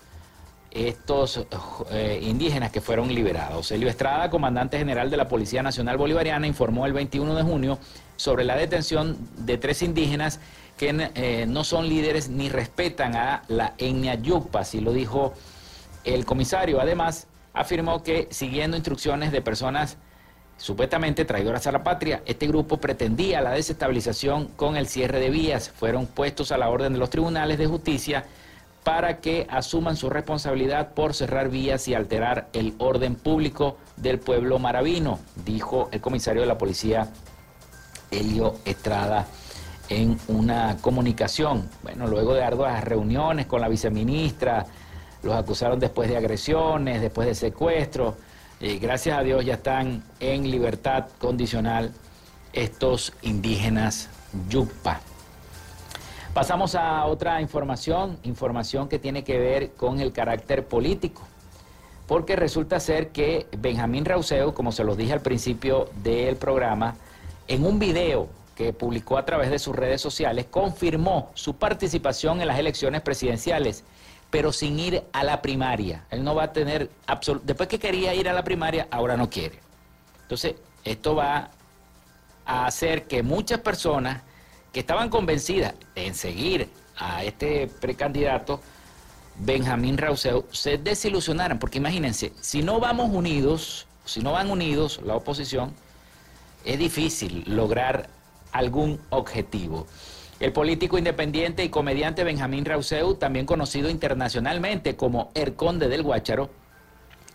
Estos 0.70 1.44
eh, 1.90 2.20
indígenas 2.22 2.70
que 2.70 2.80
fueron 2.80 3.12
liberados. 3.12 3.72
Elio 3.72 3.88
Estrada, 3.88 4.30
comandante 4.30 4.78
general 4.78 5.10
de 5.10 5.16
la 5.16 5.26
Policía 5.26 5.64
Nacional 5.64 5.96
Bolivariana, 5.96 6.46
informó 6.46 6.86
el 6.86 6.92
21 6.92 7.34
de 7.34 7.42
junio 7.42 7.78
sobre 8.14 8.44
la 8.44 8.54
detención 8.56 9.18
de 9.38 9.58
tres 9.58 9.82
indígenas 9.82 10.38
que 10.76 11.10
eh, 11.14 11.46
no 11.48 11.64
son 11.64 11.88
líderes 11.88 12.28
ni 12.28 12.48
respetan 12.48 13.16
a 13.16 13.42
la 13.48 13.74
etnia 13.78 14.14
Yupa, 14.14 14.60
así 14.60 14.80
lo 14.80 14.92
dijo 14.92 15.34
el 16.04 16.24
comisario. 16.24 16.80
Además, 16.80 17.26
afirmó 17.52 18.02
que 18.02 18.28
siguiendo 18.30 18.76
instrucciones 18.76 19.32
de 19.32 19.42
personas 19.42 19.98
supuestamente 20.60 21.24
traidoras 21.24 21.66
a 21.66 21.72
la 21.72 21.82
patria, 21.82 22.22
este 22.26 22.46
grupo 22.46 22.76
pretendía 22.76 23.40
la 23.40 23.52
desestabilización 23.52 24.48
con 24.48 24.76
el 24.76 24.86
cierre 24.86 25.18
de 25.18 25.30
vías. 25.30 25.70
Fueron 25.70 26.06
puestos 26.06 26.52
a 26.52 26.58
la 26.58 26.68
orden 26.68 26.92
de 26.92 26.98
los 26.98 27.08
tribunales 27.08 27.58
de 27.58 27.66
justicia 27.66 28.26
para 28.84 29.20
que 29.20 29.46
asuman 29.50 29.96
su 29.96 30.10
responsabilidad 30.10 30.92
por 30.92 31.14
cerrar 31.14 31.48
vías 31.48 31.88
y 31.88 31.94
alterar 31.94 32.48
el 32.52 32.74
orden 32.78 33.14
público 33.14 33.78
del 33.96 34.18
pueblo 34.18 34.58
maravino, 34.58 35.18
dijo 35.44 35.88
el 35.92 36.00
comisario 36.00 36.42
de 36.42 36.48
la 36.48 36.58
policía 36.58 37.08
Helio 38.10 38.56
Estrada 38.64 39.26
en 39.88 40.18
una 40.28 40.76
comunicación. 40.80 41.68
Bueno, 41.82 42.06
luego 42.06 42.34
de 42.34 42.44
arduas 42.44 42.84
reuniones 42.84 43.46
con 43.46 43.60
la 43.60 43.68
viceministra, 43.68 44.66
los 45.22 45.34
acusaron 45.34 45.80
después 45.80 46.08
de 46.08 46.16
agresiones, 46.16 47.00
después 47.00 47.26
de 47.26 47.34
secuestros 47.34 48.14
gracias 48.60 49.18
a 49.18 49.22
Dios 49.22 49.44
ya 49.44 49.54
están 49.54 50.04
en 50.20 50.50
libertad 50.50 51.06
condicional 51.18 51.92
estos 52.52 53.12
indígenas 53.22 54.10
Yucpa. 54.48 55.00
Pasamos 56.34 56.74
a 56.74 57.06
otra 57.06 57.40
información, 57.40 58.18
información 58.22 58.88
que 58.88 58.98
tiene 58.98 59.24
que 59.24 59.38
ver 59.38 59.72
con 59.72 60.00
el 60.00 60.12
carácter 60.12 60.66
político, 60.66 61.22
porque 62.06 62.36
resulta 62.36 62.78
ser 62.80 63.08
que 63.08 63.46
Benjamín 63.56 64.04
Rauseo, 64.04 64.52
como 64.54 64.72
se 64.72 64.84
los 64.84 64.96
dije 64.96 65.14
al 65.14 65.22
principio 65.22 65.88
del 66.02 66.36
programa, 66.36 66.96
en 67.48 67.64
un 67.64 67.78
video 67.78 68.28
que 68.54 68.74
publicó 68.74 69.16
a 69.16 69.24
través 69.24 69.50
de 69.50 69.58
sus 69.58 69.74
redes 69.74 70.02
sociales, 70.02 70.46
confirmó 70.50 71.30
su 71.34 71.56
participación 71.56 72.42
en 72.42 72.48
las 72.48 72.58
elecciones 72.58 73.00
presidenciales 73.00 73.84
pero 74.30 74.52
sin 74.52 74.78
ir 74.78 75.02
a 75.12 75.24
la 75.24 75.42
primaria. 75.42 76.04
Él 76.10 76.22
no 76.22 76.34
va 76.34 76.44
a 76.44 76.52
tener, 76.52 76.90
después 77.42 77.68
que 77.68 77.78
quería 77.78 78.14
ir 78.14 78.28
a 78.28 78.32
la 78.32 78.44
primaria, 78.44 78.86
ahora 78.90 79.16
no 79.16 79.28
quiere. 79.28 79.58
Entonces, 80.22 80.54
esto 80.84 81.14
va 81.14 81.50
a 82.46 82.66
hacer 82.66 83.06
que 83.06 83.22
muchas 83.22 83.60
personas 83.60 84.22
que 84.72 84.80
estaban 84.80 85.08
convencidas 85.08 85.74
en 85.94 86.14
seguir 86.14 86.68
a 86.96 87.24
este 87.24 87.66
precandidato, 87.66 88.60
Benjamín 89.36 89.98
Rauseu, 89.98 90.46
se 90.52 90.78
desilusionaran, 90.78 91.58
porque 91.58 91.78
imagínense, 91.78 92.32
si 92.40 92.62
no 92.62 92.78
vamos 92.78 93.10
unidos, 93.10 93.86
si 94.04 94.20
no 94.20 94.32
van 94.32 94.50
unidos 94.50 95.00
la 95.04 95.16
oposición, 95.16 95.74
es 96.64 96.78
difícil 96.78 97.42
lograr 97.46 98.08
algún 98.52 99.00
objetivo. 99.10 99.86
El 100.40 100.52
político 100.52 100.96
independiente 100.96 101.62
y 101.62 101.68
comediante 101.68 102.24
Benjamín 102.24 102.64
Rauseu, 102.64 103.14
también 103.16 103.44
conocido 103.44 103.90
internacionalmente 103.90 104.96
como 104.96 105.30
El 105.34 105.52
Conde 105.52 105.88
del 105.88 106.02
Guácharo, 106.02 106.48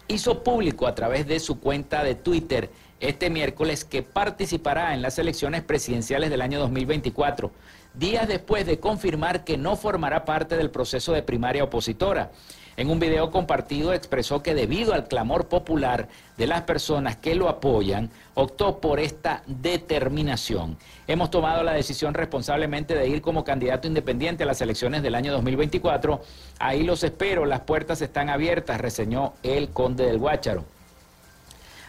hizo 0.07 0.43
público 0.43 0.87
a 0.87 0.95
través 0.95 1.27
de 1.27 1.39
su 1.39 1.59
cuenta 1.59 2.03
de 2.03 2.15
Twitter 2.15 2.71
este 2.99 3.29
miércoles 3.29 3.85
que 3.85 4.01
participará 4.01 4.95
en 4.95 5.03
las 5.03 5.19
elecciones 5.19 5.61
presidenciales 5.61 6.31
del 6.31 6.41
año 6.41 6.59
2024, 6.59 7.51
días 7.93 8.27
después 8.27 8.65
de 8.65 8.79
confirmar 8.79 9.43
que 9.43 9.55
no 9.55 9.75
formará 9.75 10.25
parte 10.25 10.57
del 10.57 10.71
proceso 10.71 11.13
de 11.13 11.21
primaria 11.21 11.63
opositora. 11.63 12.31
En 12.77 12.89
un 12.89 12.99
video 12.99 13.31
compartido 13.31 13.93
expresó 13.93 14.43
que 14.43 14.53
debido 14.53 14.93
al 14.93 15.07
clamor 15.07 15.47
popular 15.47 16.09
de 16.35 16.45
las 16.45 16.63
personas 16.63 17.15
que 17.15 17.33
lo 17.33 17.47
apoyan, 17.47 18.09
optó 18.33 18.81
por 18.81 18.99
esta 18.99 19.43
determinación. 19.47 20.77
Hemos 21.07 21.31
tomado 21.31 21.63
la 21.63 21.71
decisión 21.71 22.13
responsablemente 22.13 22.93
de 22.93 23.07
ir 23.07 23.21
como 23.21 23.45
candidato 23.45 23.87
independiente 23.87 24.43
a 24.43 24.47
las 24.47 24.59
elecciones 24.59 25.03
del 25.03 25.15
año 25.15 25.31
2024. 25.31 26.21
Ahí 26.59 26.83
los 26.83 27.01
espero, 27.05 27.45
las 27.45 27.61
puertas 27.61 28.01
están 28.01 28.29
abiertas, 28.29 28.81
reseñó 28.81 29.33
el 29.41 29.69
conde 29.69 30.05
del 30.05 30.17
Guácharo. 30.17 30.65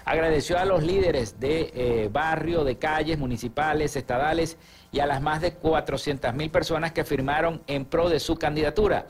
Agradeció 0.05 0.57
a 0.57 0.65
los 0.65 0.85
líderes 0.85 1.41
de 1.41 1.73
eh, 1.75 2.09
barrio, 2.13 2.63
de 2.63 2.79
calles 2.79 3.19
municipales, 3.19 3.97
estadales 3.97 4.57
y 4.93 5.01
a 5.01 5.07
las 5.07 5.21
más 5.21 5.41
de 5.41 5.55
400 5.55 6.33
mil 6.33 6.49
personas 6.49 6.93
que 6.93 7.03
firmaron 7.03 7.61
en 7.67 7.85
pro 7.85 8.09
de 8.09 8.21
su 8.21 8.37
candidatura. 8.37 9.07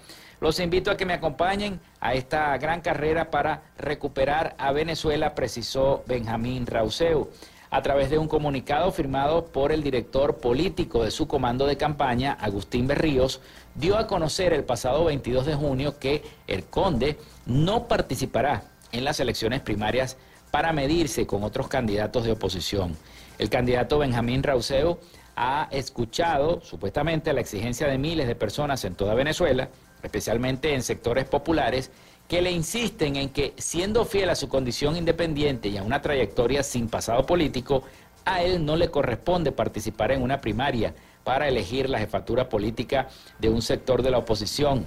Los 0.47 0.61
invito 0.61 0.93
a 0.93 0.97
que 0.97 1.07
me 1.07 1.15
acompañen 1.15 1.81
a 1.99 2.15
esta 2.15 2.57
gran 2.59 2.81
carrera 2.81 3.33
para 3.33 3.63
recuperar 3.79 4.55
a 4.59 4.71
Venezuela, 4.71 5.35
precisó 5.35 6.05
Benjamín 6.07 6.67
Rauseu. 6.67 7.31
A 7.69 7.83
través 7.83 8.11
de 8.11 8.19
un 8.19 8.29
comunicado 8.29 8.93
firmado 8.93 9.47
por 9.47 9.73
el 9.73 9.83
director 9.83 10.37
político 10.37 11.03
de 11.03 11.11
su 11.11 11.27
comando 11.27 11.67
de 11.67 11.77
campaña, 11.77 12.39
Agustín 12.41 12.87
Berríos, 12.87 13.41
dio 13.75 13.99
a 13.99 14.07
conocer 14.07 14.53
el 14.53 14.63
pasado 14.63 15.07
22 15.07 15.47
de 15.47 15.57
junio 15.57 15.99
que 15.99 16.23
el 16.47 16.63
Conde 16.63 17.19
no 17.45 17.89
participará 17.89 18.63
en 18.93 19.03
las 19.03 19.19
elecciones 19.19 19.63
primarias 19.63 20.17
para 20.53 20.73
medirse 20.73 21.27
con 21.27 21.43
otros 21.43 21.67
candidatos 21.67 22.23
de 22.23 22.31
oposición. 22.31 22.97
El 23.39 23.51
candidato 23.51 23.99
Benjamín 23.99 24.45
Rauseo 24.45 25.01
ha 25.35 25.67
escuchado 25.73 26.61
supuestamente 26.63 27.33
la 27.33 27.41
exigencia 27.41 27.89
de 27.89 27.99
miles 27.99 28.29
de 28.29 28.37
personas 28.37 28.85
en 28.85 28.95
toda 28.95 29.15
Venezuela, 29.15 29.71
especialmente 30.07 30.75
en 30.75 30.83
sectores 30.83 31.27
populares, 31.27 31.91
que 32.29 32.43
le 32.43 32.51
insisten 32.51 33.17
en 33.17 33.29
que, 33.29 33.55
siendo 33.57 34.05
fiel 34.05 34.31
a 34.31 34.35
su 34.35 34.49
condición 34.49 34.97
independiente 34.97 35.69
y 35.69 35.77
a 35.77 35.83
una 35.83 36.03
trayectoria 36.03 36.63
sin 36.63 36.89
pasado 36.89 37.25
político, 37.25 37.85
a 38.25 38.43
él 38.43 38.65
no 38.65 38.75
le 38.77 38.91
corresponde 38.91 39.53
participar 39.53 40.11
en 40.11 40.23
una 40.23 40.41
primaria 40.41 40.95
para 41.23 41.49
elegir 41.49 41.89
la 41.89 41.99
jefatura 41.99 42.49
política 42.49 43.09
de 43.39 43.49
un 43.49 43.63
sector 43.63 44.03
de 44.03 44.11
la 44.11 44.19
oposición. 44.19 44.87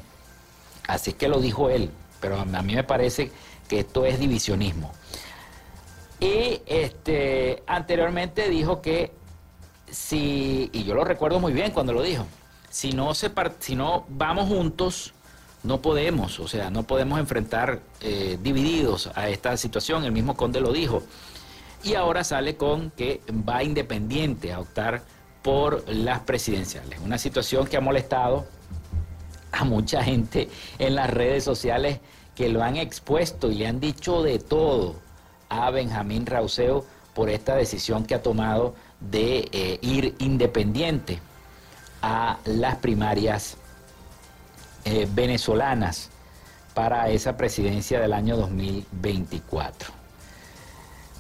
Así 0.88 1.14
que 1.14 1.28
lo 1.28 1.40
dijo 1.40 1.70
él, 1.70 1.90
pero 2.20 2.38
a 2.38 2.46
mí 2.46 2.76
me 2.76 2.84
parece 2.84 3.32
que 3.70 3.80
esto 3.80 4.06
es 4.06 4.20
divisionismo. 4.20 4.92
Y 6.20 6.62
este, 6.66 7.64
anteriormente 7.66 8.50
dijo 8.50 8.82
que 8.82 9.14
si, 9.90 10.70
y 10.74 10.84
yo 10.84 10.94
lo 10.94 11.06
recuerdo 11.06 11.40
muy 11.40 11.54
bien 11.54 11.72
cuando 11.72 11.94
lo 11.94 12.02
dijo, 12.02 12.26
si 12.70 12.92
no, 12.92 13.14
se, 13.14 13.32
si 13.60 13.76
no 13.76 14.06
vamos 14.10 14.48
juntos, 14.48 15.14
no 15.64 15.82
podemos, 15.82 16.40
o 16.40 16.48
sea, 16.48 16.70
no 16.70 16.84
podemos 16.84 17.20
enfrentar 17.20 17.80
eh, 18.02 18.38
divididos 18.42 19.10
a 19.16 19.30
esta 19.30 19.58
situación, 19.58 20.04
el 20.06 20.12
mismo 20.12 20.38
Conde 20.38 20.62
lo 20.62 20.72
dijo. 20.72 21.04
Y 21.84 21.96
ahora 21.96 22.24
sale 22.24 22.56
con 22.56 22.92
que 22.92 23.22
va 23.48 23.64
independiente 23.64 24.54
a 24.54 24.60
optar 24.60 25.02
por 25.42 25.88
las 25.88 26.20
presidenciales. 26.22 27.00
Una 27.00 27.18
situación 27.18 27.68
que 27.68 27.78
ha 27.78 27.82
molestado 27.82 28.46
a 29.52 29.64
mucha 29.64 30.04
gente 30.04 30.50
en 30.78 30.96
las 30.96 31.10
redes 31.10 31.44
sociales 31.44 32.00
que 32.36 32.50
lo 32.50 32.64
han 32.64 32.78
expuesto 32.78 33.52
y 33.52 33.56
le 33.56 33.68
han 33.68 33.80
dicho 33.80 34.24
de 34.24 34.40
todo 34.40 34.96
a 35.50 35.72
Benjamín 35.72 36.26
Rauseo 36.26 36.86
por 37.14 37.30
esta 37.30 37.56
decisión 37.56 38.06
que 38.06 38.16
ha 38.16 38.22
tomado 38.22 38.76
de 39.00 39.50
eh, 39.52 39.80
ir 39.82 40.16
independiente 40.20 41.20
a 42.02 42.38
las 42.46 42.76
primarias 42.78 43.58
eh, 44.86 45.08
venezolanas 45.14 46.10
para 46.74 47.10
esa 47.10 47.36
presidencia 47.36 48.00
del 48.00 48.14
año 48.14 48.38
2024. 48.38 50.00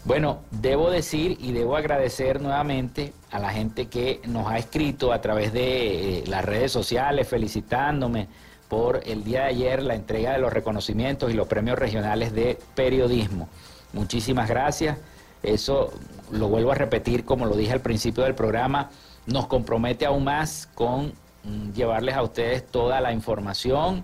Bueno, 0.06 0.40
debo 0.50 0.90
decir 0.90 1.38
y 1.42 1.52
debo 1.52 1.76
agradecer 1.76 2.42
nuevamente 2.42 3.14
a 3.32 3.40
la 3.40 3.50
gente 3.50 3.88
que 3.88 4.22
nos 4.26 4.48
ha 4.48 4.58
escrito 4.58 5.12
a 5.12 5.22
través 5.22 5.52
de 5.52 6.20
eh, 6.20 6.24
las 6.28 6.46
redes 6.46 6.72
sociales 6.72 7.28
felicitándome 7.28 8.28
por 8.70 9.02
el 9.06 9.24
día 9.24 9.42
de 9.42 9.48
ayer 9.48 9.84
la 9.84 9.96
entrega 9.96 10.32
de 10.32 10.40
los 10.40 10.54
reconocimientos 10.54 11.32
y 11.32 11.34
los 11.34 11.48
premios 11.48 11.78
regionales 11.78 12.34
de 12.34 12.58
periodismo. 12.76 13.50
Muchísimas 13.92 14.48
gracias. 14.48 14.98
Eso 15.44 15.92
lo 16.32 16.48
vuelvo 16.48 16.72
a 16.72 16.76
repetir 16.76 17.26
como 17.26 17.46
lo 17.46 17.56
dije 17.56 17.74
al 17.74 17.82
principio 17.82 18.24
del 18.24 18.36
programa, 18.36 18.90
nos 19.32 19.48
compromete 19.48 20.06
aún 20.06 20.24
más 20.24 20.70
con 20.74 21.14
mm, 21.44 21.72
llevarles 21.74 22.16
a 22.16 22.24
ustedes 22.24 22.66
toda 22.66 23.00
la 23.02 23.14
información, 23.14 24.04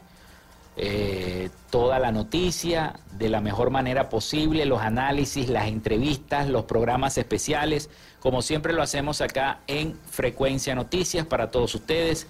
eh, 0.78 1.50
toda 1.70 2.00
la 2.00 2.12
noticia 2.12 3.00
de 3.14 3.30
la 3.30 3.42
mejor 3.42 3.70
manera 3.70 4.10
posible, 4.10 4.66
los 4.66 4.82
análisis, 4.82 5.50
las 5.50 5.68
entrevistas, 5.68 6.48
los 6.48 6.66
programas 6.66 7.18
especiales, 7.18 7.90
como 8.20 8.42
siempre 8.42 8.74
lo 8.74 8.82
hacemos 8.82 9.22
acá 9.22 9.60
en 9.68 9.98
Frecuencia 10.06 10.76
Noticias 10.76 11.26
para 11.26 11.52
todos 11.52 11.76
ustedes. 11.76 12.28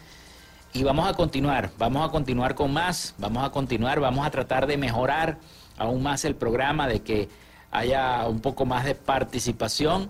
Y 0.73 0.83
vamos 0.83 1.07
a 1.07 1.13
continuar, 1.13 1.71
vamos 1.77 2.07
a 2.07 2.11
continuar 2.11 2.53
con 2.53 2.73
más, 2.73 3.15
vamos 3.17 3.43
a 3.43 3.49
continuar, 3.49 3.99
vamos 4.01 4.27
a 4.27 4.31
tratar 4.31 4.67
de 4.67 4.77
mejorar 4.77 5.37
aún 5.77 6.03
más 6.03 6.25
el 6.25 6.35
programa, 6.35 6.87
de 6.87 7.01
que 7.01 7.29
haya 7.71 8.27
un 8.27 8.41
poco 8.41 8.65
más 8.65 8.83
de 8.83 8.93
participación 8.93 10.09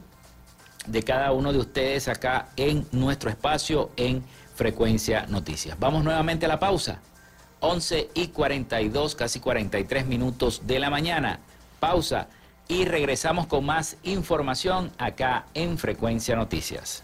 de 0.87 1.03
cada 1.03 1.31
uno 1.31 1.51
de 1.51 1.59
ustedes 1.59 2.07
acá 2.07 2.49
en 2.55 2.87
nuestro 2.91 3.29
espacio 3.29 3.91
en 3.97 4.23
Frecuencia 4.55 5.25
Noticias. 5.27 5.77
Vamos 5.79 6.03
nuevamente 6.03 6.45
a 6.45 6.49
la 6.49 6.59
pausa. 6.59 6.99
11 7.59 8.09
y 8.13 8.27
42, 8.27 9.15
casi 9.15 9.39
43 9.39 10.05
minutos 10.05 10.61
de 10.65 10.79
la 10.79 10.89
mañana. 10.89 11.39
Pausa 11.79 12.27
y 12.67 12.85
regresamos 12.85 13.47
con 13.47 13.65
más 13.65 13.97
información 14.03 14.91
acá 14.97 15.45
en 15.53 15.77
Frecuencia 15.77 16.35
Noticias. 16.35 17.03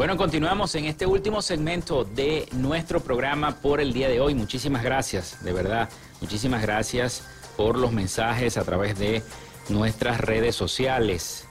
Bueno, 0.00 0.16
continuamos 0.16 0.74
en 0.76 0.86
este 0.86 1.04
último 1.04 1.42
segmento 1.42 2.04
de 2.04 2.48
nuestro 2.52 3.00
programa 3.00 3.56
por 3.56 3.82
el 3.82 3.92
día 3.92 4.08
de 4.08 4.18
hoy. 4.18 4.34
Muchísimas 4.34 4.82
gracias, 4.82 5.44
de 5.44 5.52
verdad. 5.52 5.90
Muchísimas 6.22 6.62
gracias 6.62 7.28
por 7.54 7.76
los 7.76 7.92
mensajes 7.92 8.56
a 8.56 8.64
través 8.64 8.98
de 8.98 9.22
nuestras 9.68 10.18
redes 10.18 10.56
sociales. 10.56 11.44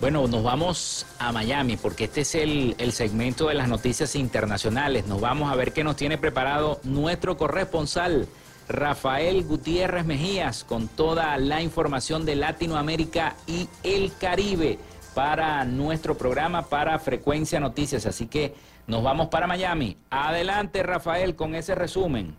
Bueno, 0.00 0.28
nos 0.28 0.42
vamos 0.42 1.04
a 1.18 1.30
Miami 1.30 1.76
porque 1.76 2.04
este 2.04 2.22
es 2.22 2.34
el, 2.36 2.74
el, 2.78 2.90
segmento 2.90 3.48
de 3.48 3.54
las 3.54 3.68
noticias 3.68 4.16
internacionales. 4.16 5.06
Nos 5.06 5.20
vamos 5.20 5.52
a 5.52 5.56
ver 5.56 5.74
qué 5.74 5.84
nos 5.84 5.96
tiene 5.96 6.16
preparado 6.16 6.80
nuestro 6.84 7.36
corresponsal, 7.36 8.28
Rafael 8.66 9.44
Gutiérrez 9.44 10.06
Mejías, 10.06 10.64
con 10.64 10.88
toda 10.88 11.36
la 11.36 11.60
información 11.60 12.24
de 12.24 12.36
Latinoamérica 12.36 13.36
y 13.46 13.68
el 13.82 14.10
Caribe 14.18 14.78
para 15.20 15.66
nuestro 15.66 16.16
programa, 16.16 16.62
para 16.62 16.98
Frecuencia 16.98 17.60
Noticias. 17.60 18.06
Así 18.06 18.26
que 18.26 18.54
nos 18.86 19.02
vamos 19.02 19.28
para 19.28 19.46
Miami. 19.46 19.98
Adelante, 20.08 20.82
Rafael, 20.82 21.36
con 21.36 21.54
ese 21.54 21.74
resumen. 21.74 22.34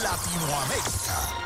La 0.00 0.10
Latinoamérica. 0.12 1.43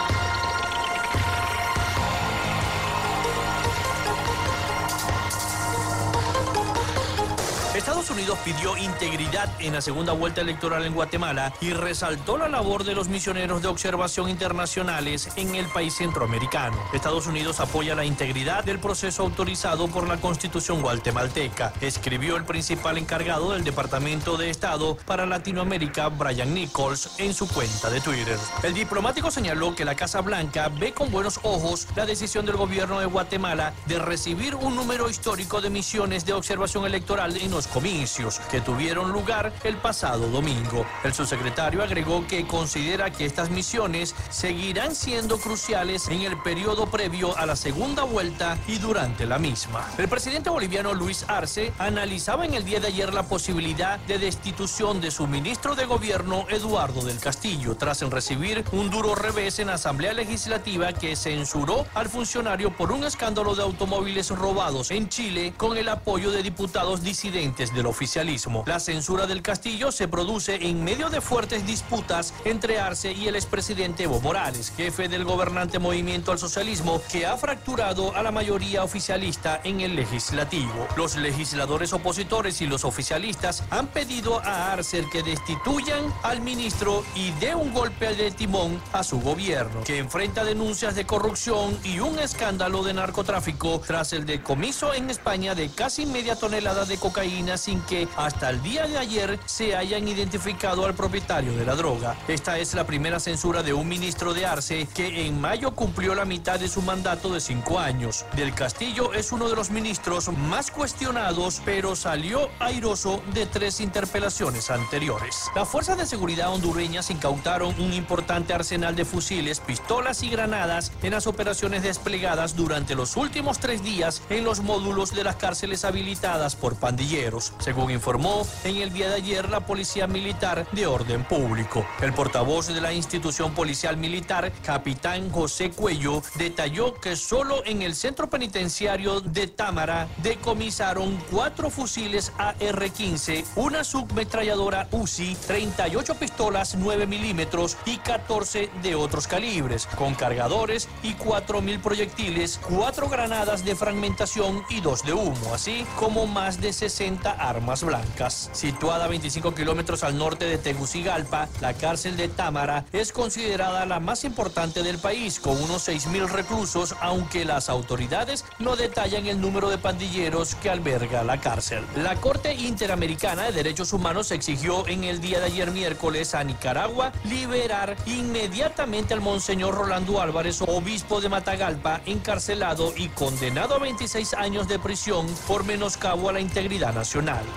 Estados 7.79 8.11
Unidos 8.11 8.37
pidió 8.45 8.77
integridad 8.77 9.49
en 9.61 9.73
la 9.73 9.81
segunda 9.81 10.13
vuelta 10.13 10.41
electoral 10.41 10.85
en 10.85 10.95
Guatemala 10.95 11.55
y 11.61 11.71
resaltó 11.71 12.37
la 12.37 12.49
labor 12.49 12.83
de 12.83 12.93
los 12.93 13.09
misioneros 13.09 13.63
de 13.63 13.69
observación 13.69 14.29
internacionales 14.29 15.29
en 15.37 15.55
el 15.55 15.67
país 15.67 15.95
centroamericano. 15.95 16.77
Estados 16.93 17.29
Unidos 17.29 17.61
apoya 17.61 17.95
la 17.95 18.05
integridad 18.05 18.65
del 18.65 18.81
proceso 18.81 19.23
autorizado 19.23 19.87
por 19.87 20.09
la 20.09 20.17
Constitución 20.17 20.83
guatemalteca, 20.83 21.73
escribió 21.81 22.35
el 22.35 22.45
principal 22.45 22.99
encargado 22.99 23.53
del 23.53 23.63
Departamento 23.63 24.37
de 24.37 24.51
Estado 24.51 24.97
para 25.07 25.25
Latinoamérica, 25.25 26.09
Brian 26.09 26.53
Nichols, 26.53 27.11
en 27.19 27.33
su 27.33 27.47
cuenta 27.47 27.91
de 27.91 28.01
Twitter. 28.01 28.39
El 28.65 28.75
diplomático 28.75 29.31
señaló 29.31 29.77
que 29.77 29.85
la 29.85 29.95
Casa 29.95 30.21
Blanca 30.21 30.69
ve 30.69 30.93
con 30.93 31.13
buenos 31.13 31.39
ojos 31.45 31.87
la 31.95 32.07
decisión 32.07 32.45
del 32.45 32.57
gobierno 32.57 32.99
de 32.99 33.07
Guatemala 33.07 33.73
de 33.87 34.01
recibir 34.01 34.57
un 34.57 34.75
número 34.75 35.09
histórico 35.09 35.61
de 35.61 35.71
misiones 35.71 36.27
de 36.27 36.33
observación 36.33 36.85
electoral 36.85 37.37
en 37.37 37.53
los 37.53 37.68
comicios 37.69 38.41
que 38.51 38.61
tuvieron 38.61 39.13
lugar 39.13 39.53
el 39.65 39.77
pasado 39.77 40.29
domingo. 40.29 40.87
El 41.05 41.13
subsecretario 41.13 41.83
agregó 41.83 42.27
que 42.27 42.47
considera 42.47 43.11
que 43.11 43.27
estas 43.27 43.51
misiones 43.51 44.15
seguirán 44.31 44.95
siendo 44.95 45.39
cruciales 45.39 46.09
en 46.09 46.23
el 46.23 46.41
periodo 46.43 46.87
previo 46.87 47.37
a 47.37 47.47
la 47.47 47.57
segunda 47.57 48.05
vuelta 48.05 48.59
y 48.67 48.79
durante 48.79 49.27
la 49.27 49.39
misma. 49.39 49.87
El 49.99 50.09
presidente 50.09 50.51
boliviano 50.51 50.95
Luis 50.95 51.25
Arce 51.29 51.73
analizaba 51.79 52.47
en 52.47 52.55
el 52.55 52.65
día 52.65 52.81
de 52.81 52.89
ayer 52.89 53.13
la 53.13 53.25
posibilidad 53.25 53.99
de 54.01 54.19
destitución 54.19 55.01
de 55.01 55.11
su 55.11 55.27
ministro 55.27 55.75
de 55.75 55.85
gobierno 55.85 56.47
Eduardo 56.49 57.03
del 57.03 57.19
Castillo 57.19 57.77
tras 57.77 57.99
recibir 58.11 58.65
un 58.73 58.91
duro 58.91 59.15
revés 59.15 59.59
en 59.59 59.67
la 59.67 59.75
Asamblea 59.75 60.13
Legislativa 60.13 60.93
que 60.93 61.17
censuró 61.17 61.87
al 61.95 62.09
funcionario 62.09 62.77
por 62.77 62.93
un 62.93 63.05
escándalo 63.05 63.55
de 63.55 63.63
automóviles 63.63 64.31
robados 64.31 64.91
en 64.91 65.09
Chile 65.09 65.53
con 65.57 65.77
el 65.77 65.89
apoyo 65.89 66.31
de 66.31 66.43
diputados 66.43 67.03
disidentes 67.03 67.58
del 67.59 67.87
oficialismo. 67.87 68.63
La 68.67 68.79
censura 68.79 69.27
del 69.27 69.43
Castillo 69.43 69.91
se 69.91 70.07
produce 70.07 70.69
en 70.69 70.85
medio 70.85 71.11
de 71.11 71.21
fuertes 71.21 71.67
disputas 71.67 72.33
entre 72.45 72.79
Arce 72.79 73.11
y 73.11 73.27
el 73.27 73.35
expresidente 73.35 74.05
Evo 74.05 74.21
Morales, 74.21 74.73
jefe 74.77 75.09
del 75.09 75.25
gobernante 75.25 75.81
Movimiento 75.81 76.31
al 76.31 76.39
Socialismo, 76.39 77.03
que 77.11 77.27
ha 77.27 77.37
fracturado 77.37 78.15
a 78.15 78.23
la 78.23 78.31
mayoría 78.31 78.85
oficialista 78.85 79.61
en 79.65 79.81
el 79.81 79.97
legislativo. 79.97 80.87
Los 80.97 81.17
legisladores 81.17 81.93
opositores 81.93 82.61
y 82.61 82.69
los 82.69 82.85
oficialistas 82.85 83.65
han 83.71 83.89
pedido 83.89 84.39
a 84.39 84.73
Arce 84.73 85.05
que 85.11 85.25
destituyan 85.25 86.15
al 86.23 86.41
ministro 86.41 87.05
y 87.17 87.33
dé 87.41 87.57
un 87.57 87.75
golpe 87.75 88.15
de 88.15 88.31
timón 88.31 88.81
a 88.93 89.03
su 89.03 89.21
gobierno, 89.21 89.83
que 89.83 89.99
enfrenta 89.99 90.45
denuncias 90.45 90.95
de 90.95 91.07
corrupción 91.07 91.77
y 91.83 91.99
un 91.99 92.21
escándalo 92.21 92.85
de 92.85 92.95
narcotráfico 92.95 93.81
tras 93.85 94.13
el 94.13 94.27
decomiso 94.27 94.95
en 94.95 95.11
España 95.11 95.57
de 95.57 95.71
casi 95.71 96.07
media 96.07 96.37
tonelada 96.37 96.85
de 96.85 96.99
cocaína 96.99 97.48
sin 97.57 97.81
que 97.83 98.09
hasta 98.17 98.51
el 98.51 98.63
día 98.63 98.87
de 98.87 98.99
ayer 98.99 99.39
se 99.47 99.77
hayan 99.77 100.07
identificado 100.09 100.85
al 100.85 100.95
propietario 100.95 101.57
de 101.57 101.65
la 101.65 101.75
droga. 101.75 102.17
Esta 102.29 102.59
es 102.59 102.75
la 102.75 102.85
primera 102.85 103.21
censura 103.21 103.63
de 103.63 103.73
un 103.73 103.89
ministro 103.89 104.35
de 104.35 104.47
Arce 104.47 104.87
que 104.93 105.27
en 105.27 105.41
mayo 105.41 105.75
cumplió 105.75 106.15
la 106.15 106.25
mitad 106.25 106.61
de 106.61 106.69
su 106.69 106.83
mandato 106.83 107.33
de 107.33 107.41
cinco 107.41 107.79
años. 107.79 108.25
Del 108.37 108.55
Castillo 108.55 109.15
es 109.15 109.33
uno 109.33 109.49
de 109.49 109.57
los 109.57 109.71
ministros 109.71 110.29
más 110.29 110.71
cuestionados, 110.71 111.63
pero 111.65 111.97
salió 111.97 112.49
airoso 112.59 113.23
de 113.33 113.47
tres 113.47 113.81
interpelaciones 113.81 114.71
anteriores. 114.71 115.45
Las 115.55 115.69
fuerzas 115.69 115.97
de 115.99 116.07
seguridad 116.07 116.53
hondureñas 116.53 117.11
incautaron 117.11 117.75
un 117.81 117.93
importante 117.93 118.53
arsenal 118.53 118.97
de 118.97 119.05
fusiles, 119.05 119.61
pistolas 119.61 120.23
y 120.23 120.29
granadas 120.29 120.93
en 121.03 121.13
las 121.13 121.27
operaciones 121.27 121.83
desplegadas 121.83 122.57
durante 122.57 122.95
los 122.95 123.17
últimos 123.17 123.59
tres 123.59 123.83
días 123.83 124.23
en 124.31 124.45
los 124.45 124.61
módulos 124.61 125.15
de 125.15 125.25
las 125.25 125.37
cárceles 125.37 125.85
habilitadas 125.85 126.57
por 126.57 126.77
pandilleros 126.77 127.28
según 127.59 127.91
informó 127.91 128.47
en 128.65 128.77
el 128.77 128.93
día 128.93 129.11
de 129.11 129.17
ayer 129.17 129.51
la 129.51 129.61
Policía 129.61 130.07
Militar 130.07 130.67
de 130.73 130.87
Orden 130.87 131.25
Público. 131.25 131.85
El 132.01 132.15
portavoz 132.15 132.69
de 132.69 132.81
la 132.81 132.93
institución 132.93 133.55
policial 133.55 133.97
militar, 133.97 134.51
capitán 134.65 135.31
José 135.31 135.71
Cuello, 135.71 136.23
detalló 136.37 136.95
que 136.95 137.17
solo 137.17 137.63
en 137.67 137.83
el 137.83 137.95
centro 137.95 138.31
penitenciario 138.31 139.21
de 139.21 139.47
Támara 139.47 140.09
decomisaron 140.23 141.19
cuatro 141.31 141.69
fusiles 141.69 142.33
AR-15, 142.39 143.45
una 143.57 143.85
submetralladora 143.85 144.89
UCI, 144.93 145.37
38 145.47 146.15
pistolas 146.15 146.77
9 146.77 147.07
milímetros 147.07 147.77
y 147.85 147.99
14 147.99 148.71
de 148.83 148.95
otros 148.95 149.27
calibres, 149.27 149.87
con 149.87 150.15
cargadores 150.15 150.89
y 151.03 151.15
4.000 151.15 151.81
proyectiles, 151.81 152.59
cuatro 152.63 153.09
granadas 153.09 153.65
de 153.65 153.77
fragmentación 153.77 154.63
y 154.71 154.81
dos 154.81 155.05
de 155.05 155.13
humo, 155.13 155.55
así 155.55 155.87
como 155.99 156.27
más 156.27 156.61
de 156.61 156.73
60 156.73 157.18
armas 157.27 157.83
blancas. 157.83 158.51
Situada 158.53 159.07
a 159.07 159.09
25 159.09 159.55
kilómetros 159.55 160.03
al 160.05 160.17
norte 160.17 160.45
de 160.45 160.59
Tegucigalpa, 160.59 161.49
la 161.61 161.75
cárcel 161.75 162.17
de 162.17 162.29
Támara 162.29 162.85
es 162.93 163.13
considerada 163.13 163.87
la 163.87 164.01
más 164.01 164.25
importante 164.25 164.83
del 164.83 164.99
país, 164.99 165.41
con 165.41 165.61
unos 165.63 165.89
6.000 165.89 166.29
reclusos, 166.29 166.95
aunque 167.01 167.45
las 167.45 167.69
autoridades 167.69 168.45
no 168.59 168.77
detallan 168.77 169.27
el 169.27 169.41
número 169.41 169.71
de 169.71 169.79
pandilleros 169.79 170.55
que 170.57 170.71
alberga 170.71 171.25
la 171.25 171.41
cárcel. 171.41 171.85
La 171.97 172.17
Corte 172.17 172.55
Interamericana 172.55 173.45
de 173.45 173.53
Derechos 173.53 173.93
Humanos 173.93 174.31
exigió 174.31 174.87
en 174.87 175.05
el 175.05 175.21
día 175.21 175.41
de 175.41 175.47
ayer 175.47 175.71
miércoles 175.71 176.35
a 176.35 176.45
Nicaragua 176.45 177.13
liberar 177.25 177.97
inmediatamente 178.07 179.15
al 179.15 179.21
monseñor 179.21 179.75
Rolando 179.75 180.21
Álvarez, 180.21 180.63
obispo 180.63 181.21
de 181.21 181.29
Matagalpa, 181.29 182.01
encarcelado 182.07 182.93
y 182.97 183.09
condenado 183.09 183.75
a 183.75 183.79
26 183.79 184.35
años 184.35 184.69
de 184.69 184.79
prisión 184.79 185.27
por 185.47 185.65
menoscabo 185.65 186.29
a 186.29 186.33
la 186.33 186.41
integridad 186.41 186.95
nacional. 186.95 187.08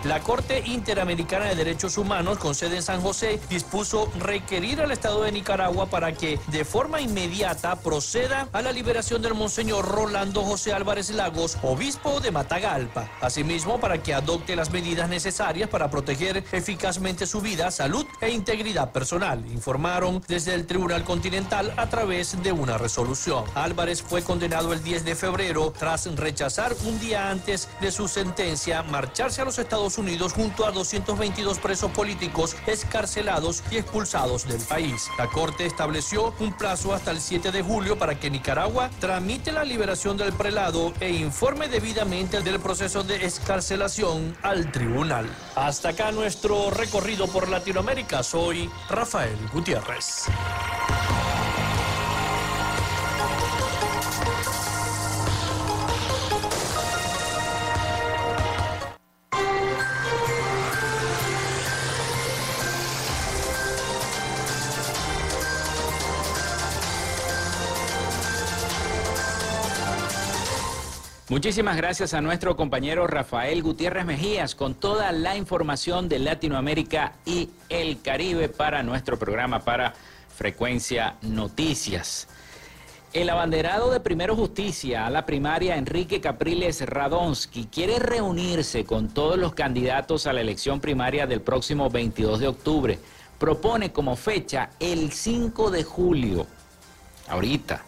La 0.05 0.21
Corte 0.21 0.63
Interamericana 0.65 1.45
de 1.45 1.55
Derechos 1.55 1.97
Humanos 1.97 2.37
con 2.37 2.55
sede 2.55 2.77
en 2.77 2.83
San 2.83 3.01
José 3.01 3.37
dispuso 3.49 4.09
requerir 4.17 4.79
al 4.79 4.91
Estado 4.91 5.23
de 5.23 5.31
Nicaragua 5.33 5.87
para 5.87 6.13
que 6.13 6.39
de 6.47 6.63
forma 6.63 7.01
inmediata 7.01 7.75
proceda 7.75 8.47
a 8.53 8.61
la 8.61 8.71
liberación 8.71 9.21
del 9.21 9.33
Monseñor 9.33 9.85
Rolando 9.85 10.43
José 10.43 10.71
Álvarez 10.71 11.09
Lagos, 11.09 11.57
obispo 11.63 12.21
de 12.21 12.31
Matagalpa. 12.31 13.09
Asimismo, 13.19 13.77
para 13.77 14.01
que 14.01 14.13
adopte 14.13 14.55
las 14.55 14.71
medidas 14.71 15.09
necesarias 15.09 15.67
para 15.67 15.89
proteger 15.89 16.45
eficazmente 16.53 17.25
su 17.25 17.41
vida, 17.41 17.71
salud 17.71 18.05
e 18.21 18.29
integridad 18.29 18.93
personal, 18.93 19.45
informaron 19.51 20.23
desde 20.29 20.53
el 20.53 20.65
Tribunal 20.65 21.03
Continental 21.03 21.73
a 21.75 21.89
través 21.89 22.41
de 22.41 22.53
una 22.53 22.77
resolución. 22.77 23.43
Álvarez 23.53 24.01
fue 24.01 24.23
condenado 24.23 24.71
el 24.71 24.81
10 24.81 25.03
de 25.03 25.15
febrero 25.15 25.73
tras 25.77 26.05
rechazar 26.15 26.73
un 26.85 26.97
día 27.01 27.29
antes 27.29 27.67
de 27.81 27.91
su 27.91 28.07
sentencia 28.07 28.81
marcharse 28.83 29.40
a 29.41 29.45
los 29.45 29.59
Estados 29.59 29.97
Unidos 29.97 30.33
junto 30.33 30.65
a 30.65 30.71
222 30.71 31.59
presos 31.59 31.91
políticos 31.91 32.55
escarcelados 32.67 33.63
y 33.71 33.77
expulsados 33.77 34.47
del 34.47 34.61
país. 34.61 35.09
La 35.17 35.27
Corte 35.27 35.65
estableció 35.65 36.33
un 36.39 36.53
plazo 36.53 36.93
hasta 36.93 37.11
el 37.11 37.19
7 37.19 37.51
de 37.51 37.63
julio 37.63 37.97
para 37.97 38.19
que 38.19 38.29
Nicaragua 38.29 38.89
tramite 38.99 39.51
la 39.51 39.63
liberación 39.63 40.17
del 40.17 40.33
prelado 40.33 40.93
e 40.99 41.11
informe 41.11 41.67
debidamente 41.67 42.41
del 42.41 42.59
proceso 42.59 43.03
de 43.03 43.25
escarcelación 43.25 44.37
al 44.43 44.71
tribunal. 44.71 45.27
Hasta 45.55 45.89
acá 45.89 46.11
nuestro 46.11 46.69
recorrido 46.69 47.27
por 47.27 47.49
Latinoamérica. 47.49 48.23
Soy 48.23 48.69
Rafael 48.89 49.37
Gutiérrez. 49.53 50.27
Muchísimas 71.31 71.77
gracias 71.77 72.13
a 72.13 72.19
nuestro 72.19 72.57
compañero 72.57 73.07
Rafael 73.07 73.63
Gutiérrez 73.63 74.03
Mejías 74.05 74.53
con 74.53 74.75
toda 74.75 75.13
la 75.13 75.37
información 75.37 76.09
de 76.09 76.19
Latinoamérica 76.19 77.13
y 77.25 77.49
el 77.69 78.01
Caribe 78.01 78.49
para 78.49 78.83
nuestro 78.83 79.17
programa 79.17 79.59
para 79.59 79.93
Frecuencia 80.35 81.15
Noticias. 81.21 82.27
El 83.13 83.29
abanderado 83.29 83.91
de 83.91 84.01
Primero 84.01 84.35
Justicia 84.35 85.07
a 85.07 85.09
la 85.09 85.25
primaria, 85.25 85.77
Enrique 85.77 86.19
Capriles 86.19 86.81
Radonsky, 86.81 87.67
quiere 87.71 87.97
reunirse 87.99 88.83
con 88.83 89.07
todos 89.07 89.37
los 89.37 89.53
candidatos 89.53 90.27
a 90.27 90.33
la 90.33 90.41
elección 90.41 90.81
primaria 90.81 91.27
del 91.27 91.39
próximo 91.39 91.89
22 91.89 92.41
de 92.41 92.47
octubre. 92.49 92.99
Propone 93.39 93.93
como 93.93 94.17
fecha 94.17 94.71
el 94.81 95.13
5 95.13 95.71
de 95.71 95.85
julio, 95.85 96.45
ahorita. 97.29 97.85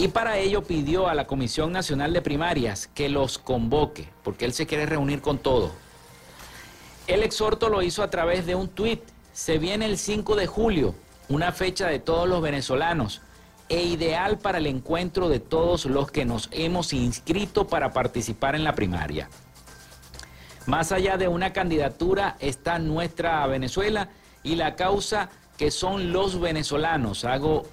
Y 0.00 0.08
para 0.08 0.38
ello 0.38 0.62
pidió 0.62 1.08
a 1.08 1.14
la 1.14 1.26
Comisión 1.26 1.72
Nacional 1.72 2.14
de 2.14 2.22
Primarias 2.22 2.88
que 2.94 3.10
los 3.10 3.36
convoque, 3.36 4.08
porque 4.24 4.46
él 4.46 4.54
se 4.54 4.66
quiere 4.66 4.86
reunir 4.86 5.20
con 5.20 5.36
todo. 5.36 5.72
El 7.06 7.22
exhorto 7.22 7.68
lo 7.68 7.82
hizo 7.82 8.02
a 8.02 8.08
través 8.08 8.46
de 8.46 8.54
un 8.54 8.68
tuit. 8.68 9.02
Se 9.34 9.58
viene 9.58 9.84
el 9.84 9.98
5 9.98 10.36
de 10.36 10.46
julio. 10.46 10.94
una 11.28 11.52
fecha 11.52 11.86
de 11.86 11.98
todos 11.98 12.26
los 12.26 12.40
venezolanos 12.40 13.20
e 13.68 13.82
ideal 13.82 14.38
para 14.38 14.56
el 14.56 14.66
encuentro 14.66 15.28
de 15.28 15.38
todos 15.38 15.84
los 15.84 16.10
que 16.10 16.24
nos 16.24 16.48
hemos 16.50 16.94
inscrito 16.94 17.66
para 17.66 17.92
participar 17.92 18.54
en 18.54 18.64
la 18.64 18.74
primaria. 18.74 19.28
Más 20.64 20.92
allá 20.92 21.18
de 21.18 21.28
una 21.28 21.52
candidatura 21.52 22.36
está 22.40 22.78
nuestra 22.78 23.46
Venezuela 23.46 24.08
y 24.42 24.56
la 24.56 24.76
causa 24.76 25.28
que 25.58 25.70
son 25.70 26.10
los 26.10 26.40
venezolanos. 26.40 27.26
Hago 27.26 27.64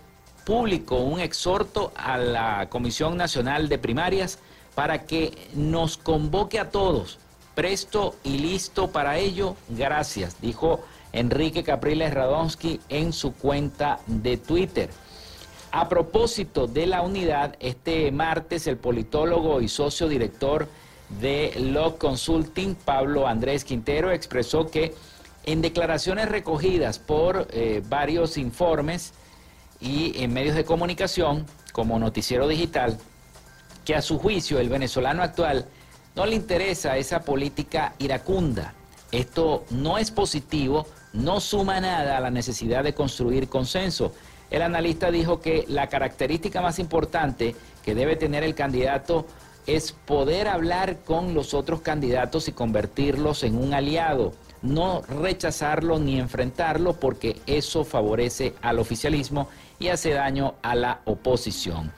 público 0.48 0.96
un 0.96 1.20
exhorto 1.20 1.92
a 1.94 2.18
la 2.18 2.70
Comisión 2.70 3.18
Nacional 3.18 3.68
de 3.68 3.78
Primarias 3.78 4.40
para 4.76 5.04
que 5.06 5.34
nos 5.54 5.98
convoque 5.98 6.58
a 6.58 6.70
todos, 6.70 7.20
presto 7.54 8.16
y 8.24 8.38
listo 8.38 8.90
para 8.90 9.18
ello. 9.18 9.58
Gracias, 9.68 10.40
dijo 10.40 10.80
Enrique 11.12 11.64
Capriles 11.64 12.14
Radonsky 12.14 12.80
en 12.88 13.12
su 13.12 13.34
cuenta 13.34 14.00
de 14.08 14.38
Twitter. 14.38 14.90
A 15.74 15.90
propósito 15.90 16.66
de 16.66 16.88
la 16.88 17.02
unidad, 17.02 17.58
este 17.60 18.10
martes 18.14 18.68
el 18.68 18.78
politólogo 18.78 19.60
y 19.60 19.68
socio 19.68 20.08
director 20.08 20.70
de 21.20 21.56
Law 21.60 21.98
Consulting, 21.98 22.76
Pablo 22.76 23.28
Andrés 23.28 23.66
Quintero, 23.66 24.12
expresó 24.12 24.72
que 24.72 24.96
en 25.44 25.62
declaraciones 25.62 26.30
recogidas 26.30 27.00
por 27.00 27.50
eh, 27.52 27.84
varios 27.90 28.38
informes 28.38 29.14
y 29.80 30.24
en 30.24 30.34
medios 30.34 30.56
de 30.56 30.66
comunicación, 30.66 31.46
como 31.72 32.00
Noticiero 32.00 32.48
Digital, 32.48 32.98
que 33.86 33.96
a 33.96 34.02
su 34.02 34.20
juicio 34.20 34.60
el 34.60 34.70
venezolano 34.70 35.24
actual 35.24 35.66
no 36.16 36.26
le 36.26 36.36
interesa 36.36 36.98
esa 36.98 37.22
política 37.22 37.94
iracunda. 38.00 38.74
Esto 39.12 39.66
no 39.70 39.98
es 39.98 40.12
positivo, 40.12 40.88
no 41.14 41.40
suma 41.40 41.80
nada 41.80 42.18
a 42.18 42.22
la 42.22 42.32
necesidad 42.32 42.84
de 42.84 42.94
construir 42.94 43.48
consenso. 43.48 44.14
El 44.50 44.62
analista 44.62 45.12
dijo 45.12 45.40
que 45.40 45.66
la 45.68 45.88
característica 45.88 46.62
más 46.62 46.80
importante 46.80 47.56
que 47.84 47.96
debe 47.96 48.16
tener 48.16 48.44
el 48.44 48.56
candidato 48.56 49.26
es 49.68 49.92
poder 49.92 50.48
hablar 50.48 51.00
con 51.06 51.34
los 51.34 51.54
otros 51.54 51.82
candidatos 51.82 52.48
y 52.48 52.54
convertirlos 52.54 53.44
en 53.44 53.58
un 53.58 53.74
aliado, 53.74 54.34
no 54.62 55.02
rechazarlo 55.02 56.00
ni 56.00 56.20
enfrentarlo 56.20 56.94
porque 56.94 57.40
eso 57.46 57.84
favorece 57.84 58.56
al 58.62 58.80
oficialismo 58.80 59.50
y 59.80 59.90
hace 59.90 60.12
daño 60.12 60.56
a 60.62 60.76
la 60.76 61.02
oposición. 61.06 61.92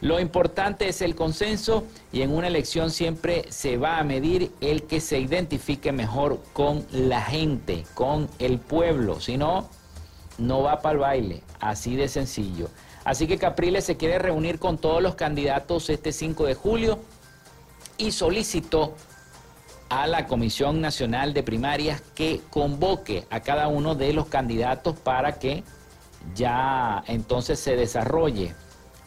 Lo 0.00 0.20
importante 0.20 0.88
es 0.88 1.00
el 1.00 1.14
consenso 1.14 1.84
y 2.12 2.20
en 2.22 2.30
una 2.30 2.48
elección 2.48 2.90
siempre 2.90 3.46
se 3.48 3.78
va 3.78 3.98
a 3.98 4.04
medir 4.04 4.52
el 4.60 4.82
que 4.82 5.00
se 5.00 5.18
identifique 5.18 5.90
mejor 5.90 6.42
con 6.52 6.86
la 6.92 7.22
gente, 7.22 7.84
con 7.94 8.28
el 8.38 8.58
pueblo. 8.58 9.20
Si 9.20 9.38
no, 9.38 9.68
no 10.38 10.62
va 10.62 10.82
para 10.82 10.92
el 10.92 10.98
baile, 10.98 11.42
así 11.60 11.96
de 11.96 12.08
sencillo. 12.08 12.68
Así 13.04 13.26
que 13.26 13.38
Capriles 13.38 13.84
se 13.84 13.96
quiere 13.96 14.18
reunir 14.18 14.58
con 14.58 14.78
todos 14.78 15.02
los 15.02 15.14
candidatos 15.14 15.88
este 15.88 16.12
5 16.12 16.44
de 16.44 16.54
julio 16.54 16.98
y 17.96 18.12
solicitó 18.12 18.94
a 19.88 20.06
la 20.06 20.26
Comisión 20.26 20.80
Nacional 20.80 21.32
de 21.32 21.42
Primarias 21.42 22.02
que 22.14 22.40
convoque 22.50 23.24
a 23.30 23.40
cada 23.40 23.68
uno 23.68 23.94
de 23.94 24.12
los 24.12 24.26
candidatos 24.26 24.98
para 24.98 25.38
que 25.38 25.62
ya 26.34 27.02
entonces 27.06 27.58
se 27.58 27.76
desarrolle 27.76 28.54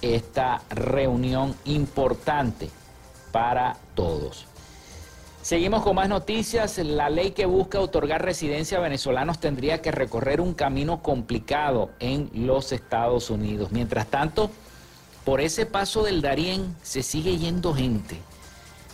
esta 0.02 0.62
reunión 0.70 1.56
importante 1.66 2.70
para 3.32 3.78
todos. 3.96 4.46
Seguimos 5.42 5.84
con 5.84 5.96
más 5.96 6.10
noticias. 6.10 6.78
La 6.80 7.10
ley 7.10 7.32
que 7.32 7.46
busca 7.46 7.80
otorgar 7.80 8.24
residencia 8.24 8.78
a 8.78 8.82
venezolanos 8.82 9.40
tendría 9.40 9.82
que 9.82 9.92
recorrer 9.92 10.42
un 10.42 10.54
camino 10.54 11.02
complicado 11.02 11.92
en 12.00 12.30
los 12.34 12.72
Estados 12.72 13.30
Unidos. 13.30 13.72
Mientras 13.72 14.08
tanto, 14.08 14.52
por 15.24 15.42
ese 15.42 15.66
paso 15.66 16.04
del 16.04 16.22
Darién 16.22 16.76
se 16.84 17.04
sigue 17.04 17.38
yendo 17.38 17.74
gente. 17.74 18.18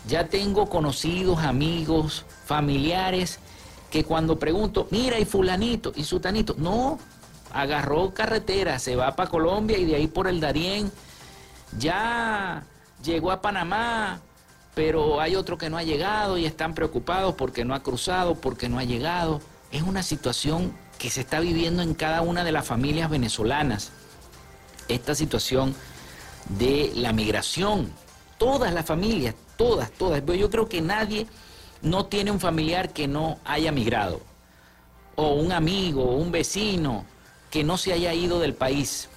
Ya 0.07 0.27
tengo 0.27 0.67
conocidos, 0.69 1.39
amigos, 1.39 2.25
familiares 2.45 3.39
que 3.89 4.03
cuando 4.03 4.37
pregunto, 4.37 4.87
mira, 4.91 5.19
y 5.19 5.25
fulanito, 5.25 5.93
y 5.95 6.03
sutanito, 6.03 6.55
no, 6.57 6.99
agarró 7.55 8.13
carretera, 8.13 8.79
se 8.79 8.97
va 8.97 9.15
para 9.15 9.29
Colombia 9.29 9.77
y 9.77 9.85
de 9.85 9.95
ahí 9.95 10.07
por 10.07 10.27
el 10.27 10.41
Darién, 10.41 10.91
ya 11.79 12.63
llegó 13.01 13.31
a 13.31 13.41
Panamá, 13.41 14.19
pero 14.75 15.21
hay 15.21 15.37
otro 15.37 15.57
que 15.57 15.69
no 15.69 15.77
ha 15.77 15.83
llegado 15.83 16.37
y 16.37 16.45
están 16.45 16.75
preocupados 16.75 17.35
porque 17.35 17.63
no 17.63 17.73
ha 17.73 17.81
cruzado, 17.81 18.35
porque 18.35 18.67
no 18.67 18.77
ha 18.77 18.83
llegado. 18.83 19.39
Es 19.71 19.83
una 19.83 20.03
situación 20.03 20.73
que 20.99 21.09
se 21.09 21.21
está 21.21 21.39
viviendo 21.39 21.81
en 21.81 21.93
cada 21.93 22.21
una 22.21 22.43
de 22.43 22.51
las 22.51 22.65
familias 22.65 23.09
venezolanas. 23.09 23.93
Esta 24.89 25.15
situación 25.15 25.73
de 26.49 26.91
la 26.93 27.13
migración, 27.13 27.89
todas 28.37 28.73
las 28.73 28.85
familias, 28.85 29.33
todas, 29.55 29.91
todas. 29.91 30.21
Yo 30.25 30.49
creo 30.49 30.67
que 30.67 30.81
nadie 30.81 31.25
no 31.81 32.07
tiene 32.07 32.31
un 32.31 32.41
familiar 32.41 32.91
que 32.91 33.07
no 33.07 33.39
haya 33.45 33.71
migrado, 33.71 34.19
o 35.15 35.35
un 35.35 35.53
amigo, 35.53 36.03
un 36.17 36.33
vecino 36.33 37.05
que 37.55 37.63
no 37.63 37.77
se 37.77 37.93
haya 37.93 38.13
ido 38.13 38.41
del 38.41 38.53
país. 38.53 39.07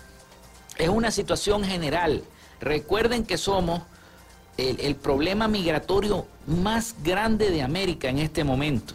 Es 0.77 0.89
una 0.89 1.11
situación 1.11 1.65
general. 1.65 2.23
Recuerden 2.61 3.25
que 3.25 3.37
somos 3.37 3.83
el, 4.57 4.95
problema 4.95 5.49
migratorio 5.49 6.25
más 6.47 6.95
grande 7.03 7.51
de 7.51 7.63
América 7.63 8.09
en 8.09 8.21
este 8.21 8.45
momento. 8.45 8.95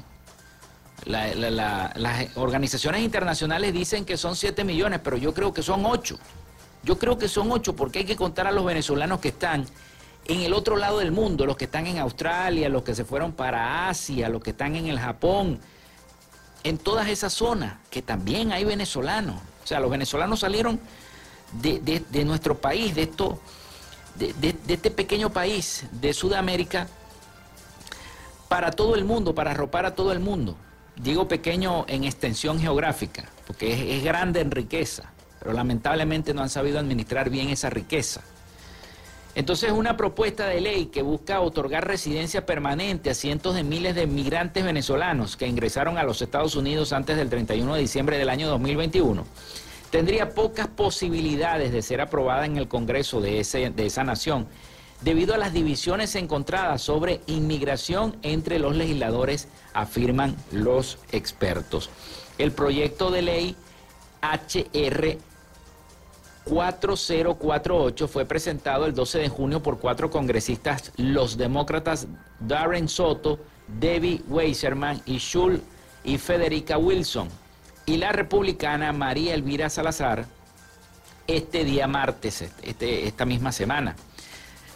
las 1.03 2.37
organizaciones 2.37 3.01
internacionales 3.01 3.73
dicen 3.73 4.05
que 4.05 4.15
son 4.15 4.37
7 4.37 4.63
millones, 4.63 5.01
pero 5.03 5.17
yo 5.17 5.33
creo 5.33 5.53
que 5.53 5.61
son 5.61 5.85
8. 5.85 6.17
Yo 6.83 6.97
creo 6.97 7.17
que 7.17 7.27
son 7.27 7.51
8 7.51 7.75
porque 7.75 7.99
hay 7.99 8.05
que 8.05 8.15
contar 8.15 8.47
a 8.47 8.51
los 8.53 8.63
venezolanos 8.63 9.19
que 9.19 9.27
están 9.27 9.65
en 10.25 10.39
el 10.39 10.53
otro 10.53 10.77
lado 10.77 10.99
del 10.99 11.11
mundo, 11.11 11.45
los 11.45 11.57
que 11.57 11.65
están 11.65 11.85
en 11.85 11.97
Australia, 11.97 12.69
los 12.69 12.83
que 12.83 12.95
se 12.95 13.03
fueron 13.03 13.33
para 13.33 13.89
Asia, 13.89 14.29
los 14.29 14.41
que 14.41 14.51
están 14.51 14.77
en 14.77 14.87
el 14.87 14.99
Japón, 14.99 15.59
en 16.63 16.77
todas 16.77 17.07
esas 17.09 17.33
zonas, 17.33 17.75
que 17.89 18.01
también 18.01 18.51
hay 18.51 18.63
venezolanos. 18.63 19.35
O 19.63 19.67
sea, 19.67 19.79
los 19.79 19.91
venezolanos 19.91 20.39
salieron 20.39 20.79
de, 21.61 21.79
de 21.79 22.25
nuestro 22.25 22.57
país, 22.57 22.95
de 22.95 23.03
esto 23.03 23.39
de, 24.15 24.55
este 24.67 24.91
pequeño 24.91 25.31
país 25.31 25.85
de 25.91 26.13
Sudamérica 26.13 26.87
para 28.47 28.71
todo 28.71 28.95
el 28.95 29.05
mundo, 29.05 29.33
para 29.33 29.51
arropar 29.51 29.85
a 29.85 29.95
todo 29.95 30.11
el 30.11 30.19
mundo. 30.19 30.55
Digo 30.95 31.27
pequeño 31.27 31.85
en 31.87 32.03
extensión 32.03 32.59
geográfica, 32.59 33.25
porque 33.47 33.97
es 33.97 34.03
grande 34.03 34.41
en 34.41 34.51
riqueza, 34.51 35.11
pero 35.39 35.53
lamentablemente 35.53 36.33
no 36.33 36.43
han 36.43 36.49
sabido 36.49 36.79
administrar 36.79 37.29
bien 37.29 37.49
esa 37.49 37.69
riqueza. 37.69 38.21
Entonces, 39.35 39.71
una 39.71 39.97
propuesta 39.97 40.45
de 40.47 40.61
ley 40.61 40.85
que 40.87 41.01
busca 41.01 41.41
otorgar 41.41 41.87
residencia 41.87 42.45
permanente 42.45 43.09
a 43.09 43.15
cientos 43.15 43.55
de 43.55 43.63
miles 43.63 43.95
de 43.95 44.05
migrantes 44.05 44.63
venezolanos 44.63 45.37
que 45.37 45.47
ingresaron 45.47 45.97
a 45.97 46.03
los 46.03 46.21
Estados 46.21 46.55
Unidos 46.55 46.93
antes 46.93 47.17
del 47.17 47.29
31 47.29 47.73
de 47.73 47.81
diciembre 47.81 48.17
del 48.17 48.29
año 48.29 48.47
2021 48.47 49.25
tendría 49.93 50.31
pocas 50.31 50.67
posibilidades 50.67 51.71
de 51.71 51.83
ser 51.83 52.01
aprobada 52.01 52.47
en 52.47 52.57
el 52.57 52.67
Congreso 52.67 53.21
de, 53.21 53.43
de 53.75 53.85
esa 53.85 54.03
nación 54.03 54.47
debido 55.01 55.35
a 55.35 55.37
las 55.37 55.53
divisiones 55.53 56.15
encontradas 56.15 56.81
sobre 56.81 57.21
inmigración 57.27 58.17
entre 58.23 58.57
los 58.57 58.75
legisladores, 58.75 59.49
afirman 59.73 60.35
los 60.51 60.97
expertos. 61.11 61.91
El 62.39 62.51
proyecto 62.51 63.11
de 63.11 63.21
ley 63.21 63.55
HR 64.23 65.19
4048 66.45 68.07
fue 68.07 68.25
presentado 68.25 68.85
el 68.85 68.93
12 68.93 69.19
de 69.19 69.29
junio 69.29 69.63
por 69.63 69.79
cuatro 69.79 70.09
congresistas, 70.09 70.91
los 70.97 71.37
demócratas 71.37 72.07
Darren 72.39 72.89
Soto, 72.89 73.39
Debbie 73.67 74.21
Weiserman 74.27 75.01
y 75.05 75.17
Schul 75.19 75.61
y 76.03 76.17
Federica 76.17 76.77
Wilson 76.77 77.29
y 77.85 77.97
la 77.97 78.11
republicana 78.11 78.91
María 78.91 79.33
Elvira 79.33 79.69
Salazar 79.69 80.25
este 81.27 81.63
día 81.63 81.87
martes, 81.87 82.49
este, 82.61 83.07
esta 83.07 83.25
misma 83.25 83.51
semana. 83.51 83.95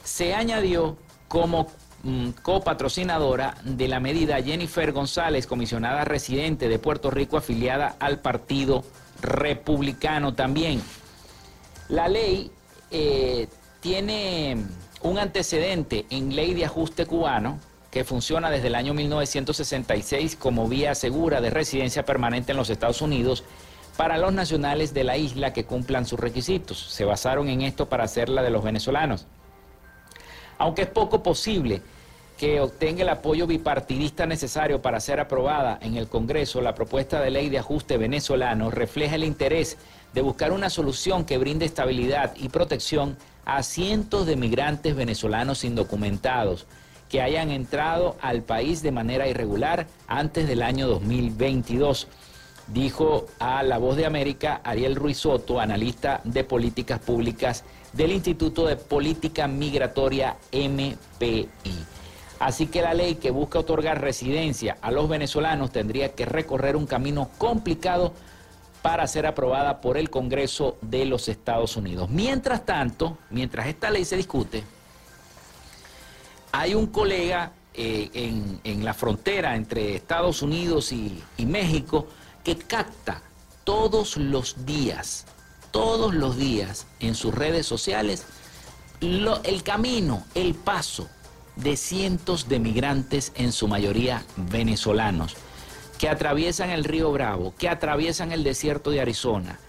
Se 0.03 0.34
añadió 0.34 0.97
como 1.28 1.68
mm, 2.03 2.30
copatrocinadora 2.41 3.55
de 3.63 3.88
la 3.89 3.99
medida 3.99 4.41
Jennifer 4.41 4.91
González, 4.93 5.45
comisionada 5.45 6.05
residente 6.05 6.70
de 6.70 6.80
Puerto 6.80 7.11
Rico 7.11 7.38
afiliada 7.38 7.95
al 7.99 8.20
Partido 8.20 8.86
Republicano 9.22 10.34
también. 10.34 10.82
La 11.89 12.09
ley 12.09 12.51
eh, 12.91 13.47
tiene 13.79 14.57
un 15.01 15.17
antecedente 15.17 16.05
en 16.09 16.35
ley 16.35 16.53
de 16.53 16.65
ajuste 16.65 17.05
cubano 17.05 17.59
que 17.91 18.03
funciona 18.03 18.49
desde 18.49 18.67
el 18.67 18.75
año 18.75 18.93
1966 18.93 20.35
como 20.35 20.67
vía 20.67 20.95
segura 20.95 21.39
de 21.39 21.49
residencia 21.49 22.03
permanente 22.03 22.51
en 22.51 22.57
los 22.57 22.69
Estados 22.69 23.01
Unidos 23.01 23.45
para 23.95 24.17
los 24.17 24.33
nacionales 24.33 24.93
de 24.93 25.05
la 25.05 25.17
isla 25.17 25.53
que 25.53 25.65
cumplan 25.65 26.05
sus 26.05 26.19
requisitos. 26.19 26.77
Se 26.77 27.05
basaron 27.05 27.47
en 27.47 27.61
esto 27.61 27.88
para 27.88 28.03
hacerla 28.03 28.43
de 28.43 28.51
los 28.51 28.63
venezolanos. 28.63 29.25
Aunque 30.57 30.83
es 30.83 30.89
poco 30.89 31.23
posible 31.23 31.81
que 32.38 32.59
obtenga 32.61 33.01
el 33.01 33.09
apoyo 33.09 33.47
bipartidista 33.47 34.27
necesario 34.27 34.81
para 34.81 34.99
ser 34.99 35.19
aprobada 35.19 35.79
en 35.81 35.95
el 35.97 36.07
Congreso, 36.07 36.61
la 36.61 36.75
propuesta 36.75 37.19
de 37.21 37.31
ley 37.31 37.49
de 37.49 37.57
ajuste 37.57 37.97
venezolano 37.97 38.69
refleja 38.69 39.15
el 39.15 39.23
interés 39.23 39.77
de 40.13 40.21
buscar 40.21 40.51
una 40.51 40.69
solución 40.69 41.25
que 41.25 41.37
brinde 41.37 41.65
estabilidad 41.65 42.33
y 42.35 42.49
protección 42.49 43.17
a 43.45 43.63
cientos 43.63 44.25
de 44.25 44.35
migrantes 44.35 44.95
venezolanos 44.95 45.63
indocumentados 45.63 46.65
que 47.09 47.21
hayan 47.21 47.51
entrado 47.51 48.17
al 48.21 48.43
país 48.43 48.81
de 48.81 48.91
manera 48.91 49.27
irregular 49.27 49.87
antes 50.07 50.47
del 50.47 50.61
año 50.61 50.87
2022 50.87 52.07
dijo 52.67 53.27
a 53.39 53.63
La 53.63 53.77
Voz 53.77 53.95
de 53.95 54.05
América 54.05 54.61
Ariel 54.63 54.95
Ruiz 54.95 55.19
Soto, 55.19 55.59
analista 55.59 56.21
de 56.23 56.43
políticas 56.43 56.99
públicas 56.99 57.63
del 57.93 58.11
Instituto 58.11 58.65
de 58.65 58.75
Política 58.75 59.47
Migratoria 59.47 60.35
MPI. 60.51 61.49
Así 62.39 62.67
que 62.67 62.81
la 62.81 62.93
ley 62.93 63.15
que 63.15 63.31
busca 63.31 63.59
otorgar 63.59 64.01
residencia 64.01 64.77
a 64.81 64.91
los 64.91 65.09
venezolanos 65.09 65.71
tendría 65.71 66.13
que 66.13 66.25
recorrer 66.25 66.75
un 66.75 66.85
camino 66.85 67.29
complicado 67.37 68.13
para 68.82 69.07
ser 69.07 69.25
aprobada 69.25 69.82
por 69.82 69.97
el 69.97 70.09
Congreso 70.09 70.78
de 70.82 71.05
los 71.05 71.28
Estados 71.28 71.75
Unidos. 71.75 72.09
Mientras 72.09 72.65
tanto, 72.65 73.17
mientras 73.30 73.67
esta 73.67 73.89
ley 73.89 74.05
se 74.05 74.17
discute, 74.17 74.63
hay 76.51 76.73
un 76.73 76.88
colega 76.88 77.51
eh, 77.73 78.09
en, 78.63 78.86
la 78.86 78.93
frontera 78.93 79.55
entre 79.55 79.95
Estados 79.95 80.41
Unidos 80.41 80.91
y, 80.91 81.21
y 81.38 81.45
México 81.45 82.07
que 82.43 82.57
capta 82.57 83.21
todos 83.63 84.17
los 84.17 84.65
días, 84.65 85.25
todos 85.71 86.13
los 86.13 86.38
días 86.38 86.88
en 86.99 87.13
sus 87.13 87.36
redes 87.36 87.65
sociales 87.65 88.25
el 89.01 89.63
camino, 89.63 90.23
el 90.34 90.55
paso 90.55 91.07
de 91.55 91.78
cientos 91.78 92.49
de 92.49 92.59
migrantes, 92.59 93.32
en 93.36 93.51
su 93.51 93.67
mayoría 93.67 94.23
venezolanos, 94.36 95.36
que 95.97 96.09
atraviesan 96.09 96.69
el 96.69 96.83
río 96.83 97.11
Bravo, 97.11 97.53
que 97.57 97.69
atraviesan 97.69 98.31
el 98.31 98.43
desierto 98.43 98.91
de 98.91 99.01
Arizona, 99.01 99.59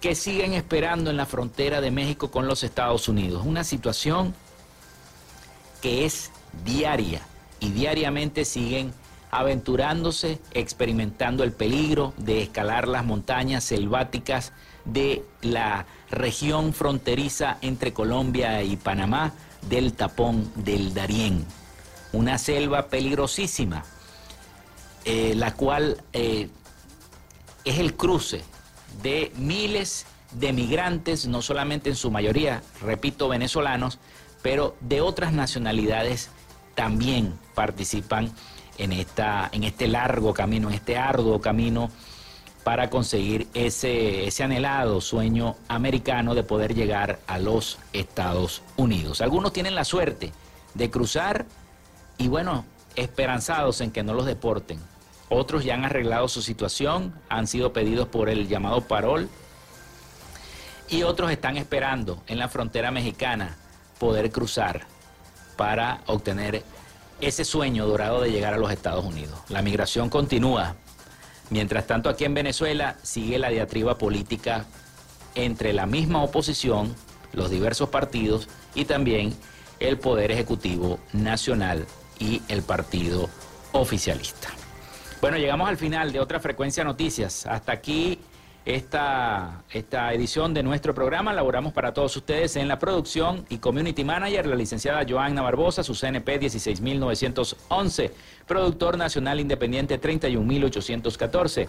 que 0.00 0.14
siguen 0.14 0.52
esperando 0.54 1.10
en 1.10 1.16
la 1.16 1.26
frontera 1.26 1.80
de 1.80 1.90
México 1.90 2.30
con 2.30 2.46
los 2.46 2.62
Estados 2.62 3.08
Unidos. 3.08 3.44
Una 3.46 3.64
situación 3.64 4.34
que 5.80 6.04
es 6.04 6.30
diaria 6.64 7.22
y 7.60 7.70
diariamente 7.70 8.44
siguen 8.44 8.92
aventurándose, 9.30 10.38
experimentando 10.52 11.42
el 11.42 11.52
peligro 11.52 12.12
de 12.18 12.42
escalar 12.42 12.86
las 12.86 13.04
montañas 13.04 13.64
selváticas 13.64 14.52
de 14.84 15.24
la 15.40 15.86
región 16.10 16.74
fronteriza 16.74 17.56
entre 17.62 17.94
Colombia 17.94 18.62
y 18.62 18.76
Panamá, 18.76 19.32
del 19.68 19.94
tapón 19.94 20.50
del 20.56 20.92
Darién. 20.92 21.46
Una 22.12 22.36
selva 22.36 22.88
peligrosísima, 22.88 23.84
eh, 25.04 25.34
la 25.36 25.54
cual 25.54 26.02
eh, 26.12 26.48
es 27.64 27.78
el 27.78 27.94
cruce 27.94 28.42
de 29.02 29.32
miles 29.36 30.06
de 30.32 30.52
migrantes, 30.52 31.26
no 31.26 31.42
solamente 31.42 31.90
en 31.90 31.96
su 31.96 32.10
mayoría, 32.10 32.62
repito, 32.80 33.28
venezolanos, 33.28 33.98
pero 34.42 34.76
de 34.80 35.00
otras 35.00 35.32
nacionalidades 35.32 36.30
también 36.74 37.34
participan 37.54 38.32
en, 38.78 38.92
esta, 38.92 39.48
en 39.52 39.64
este 39.64 39.88
largo 39.88 40.32
camino, 40.34 40.68
en 40.68 40.74
este 40.74 40.96
arduo 40.96 41.40
camino 41.40 41.90
para 42.64 42.90
conseguir 42.90 43.48
ese, 43.54 44.26
ese 44.26 44.44
anhelado 44.44 45.00
sueño 45.00 45.56
americano 45.68 46.34
de 46.34 46.44
poder 46.44 46.74
llegar 46.74 47.18
a 47.26 47.38
los 47.38 47.78
Estados 47.92 48.62
Unidos. 48.76 49.20
Algunos 49.20 49.52
tienen 49.52 49.74
la 49.74 49.84
suerte 49.84 50.32
de 50.74 50.90
cruzar 50.90 51.46
y 52.18 52.28
bueno, 52.28 52.64
esperanzados 52.94 53.80
en 53.80 53.90
que 53.90 54.02
no 54.02 54.14
los 54.14 54.26
deporten. 54.26 54.78
Otros 55.34 55.64
ya 55.64 55.72
han 55.72 55.86
arreglado 55.86 56.28
su 56.28 56.42
situación, 56.42 57.14
han 57.30 57.46
sido 57.46 57.72
pedidos 57.72 58.06
por 58.06 58.28
el 58.28 58.48
llamado 58.48 58.82
parol 58.82 59.30
y 60.90 61.04
otros 61.04 61.30
están 61.30 61.56
esperando 61.56 62.22
en 62.26 62.38
la 62.38 62.50
frontera 62.50 62.90
mexicana 62.90 63.56
poder 63.98 64.30
cruzar 64.30 64.86
para 65.56 66.02
obtener 66.04 66.62
ese 67.22 67.46
sueño 67.46 67.86
dorado 67.86 68.20
de 68.20 68.30
llegar 68.30 68.52
a 68.52 68.58
los 68.58 68.70
Estados 68.70 69.06
Unidos. 69.06 69.38
La 69.48 69.62
migración 69.62 70.10
continúa. 70.10 70.76
Mientras 71.48 71.86
tanto, 71.86 72.10
aquí 72.10 72.26
en 72.26 72.34
Venezuela 72.34 72.96
sigue 73.02 73.38
la 73.38 73.48
diatriba 73.48 73.96
política 73.96 74.66
entre 75.34 75.72
la 75.72 75.86
misma 75.86 76.22
oposición, 76.22 76.94
los 77.32 77.48
diversos 77.48 77.88
partidos 77.88 78.50
y 78.74 78.84
también 78.84 79.34
el 79.80 79.98
Poder 79.98 80.30
Ejecutivo 80.30 81.00
Nacional 81.14 81.86
y 82.18 82.42
el 82.48 82.62
Partido 82.62 83.30
Oficialista. 83.72 84.61
Bueno, 85.22 85.38
llegamos 85.38 85.68
al 85.68 85.76
final 85.76 86.10
de 86.10 86.18
otra 86.18 86.40
frecuencia 86.40 86.82
noticias. 86.82 87.46
Hasta 87.46 87.70
aquí 87.70 88.18
esta, 88.64 89.62
esta 89.70 90.12
edición 90.12 90.52
de 90.52 90.64
nuestro 90.64 90.96
programa. 90.96 91.32
Laboramos 91.32 91.72
para 91.72 91.94
todos 91.94 92.16
ustedes 92.16 92.56
en 92.56 92.66
la 92.66 92.80
producción 92.80 93.46
y 93.48 93.58
community 93.58 94.02
manager, 94.02 94.46
la 94.46 94.56
licenciada 94.56 95.06
Joanna 95.08 95.40
Barbosa, 95.40 95.84
su 95.84 95.94
CNP 95.94 96.40
16911, 96.40 98.12
productor 98.48 98.98
nacional 98.98 99.38
independiente 99.38 99.96
31814. 99.96 101.68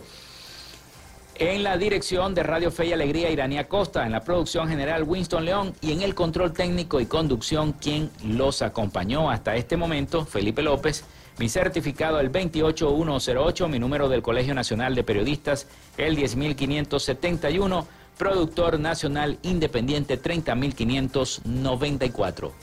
En 1.36 1.62
la 1.62 1.78
dirección 1.78 2.34
de 2.34 2.41
Radio 2.41 2.72
Fe 2.72 2.88
y 2.88 2.93
Alegría, 2.93 3.30
Iranía 3.30 3.68
Costa, 3.68 4.08
en 4.08 4.14
la 4.14 4.24
producción 4.24 4.68
general 4.68 5.04
Winston 5.04 5.45
León 5.45 5.76
y 5.80 5.91
en 5.91 6.01
el 6.01 6.16
control 6.16 6.54
técnico 6.54 6.99
y 6.99 7.06
conducción, 7.06 7.74
quien 7.74 8.10
los 8.26 8.64
acompañó 8.64 9.30
hasta 9.30 9.56
este 9.56 9.78
momento, 9.78 10.26
Felipe 10.26 10.64
López. 10.64 11.06
Mi 11.40 11.50
certificado 11.50 12.20
el 12.20 12.30
28108, 12.30 13.68
mi 13.68 13.80
número 13.80 14.08
del 14.08 14.22
Colegio 14.22 14.54
Nacional 14.54 14.94
de 14.94 15.04
Periodistas 15.04 15.66
el 15.98 16.16
10571, 16.16 17.88
productor 18.18 18.80
nacional 18.80 19.40
independiente 19.42 20.18
30594. 20.18 22.54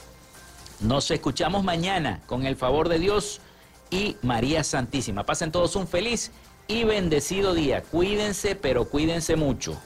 Nos 0.79 1.11
escuchamos 1.11 1.65
mañana 1.65 2.21
con 2.25 2.45
el 2.45 2.55
favor 2.55 2.87
de 2.87 2.99
Dios 2.99 3.41
y 3.89 4.15
María 4.21 4.63
Santísima. 4.63 5.25
Pasen 5.25 5.51
todos 5.51 5.75
un 5.75 5.85
feliz 5.87 6.31
y 6.67 6.85
bendecido 6.85 7.53
día. 7.53 7.83
Cuídense, 7.83 8.55
pero 8.55 8.85
cuídense 8.85 9.35
mucho. 9.35 9.77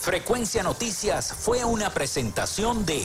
Frecuencia 0.00 0.64
Noticias 0.64 1.32
fue 1.32 1.64
una 1.64 1.90
presentación 1.90 2.84
de... 2.84 3.04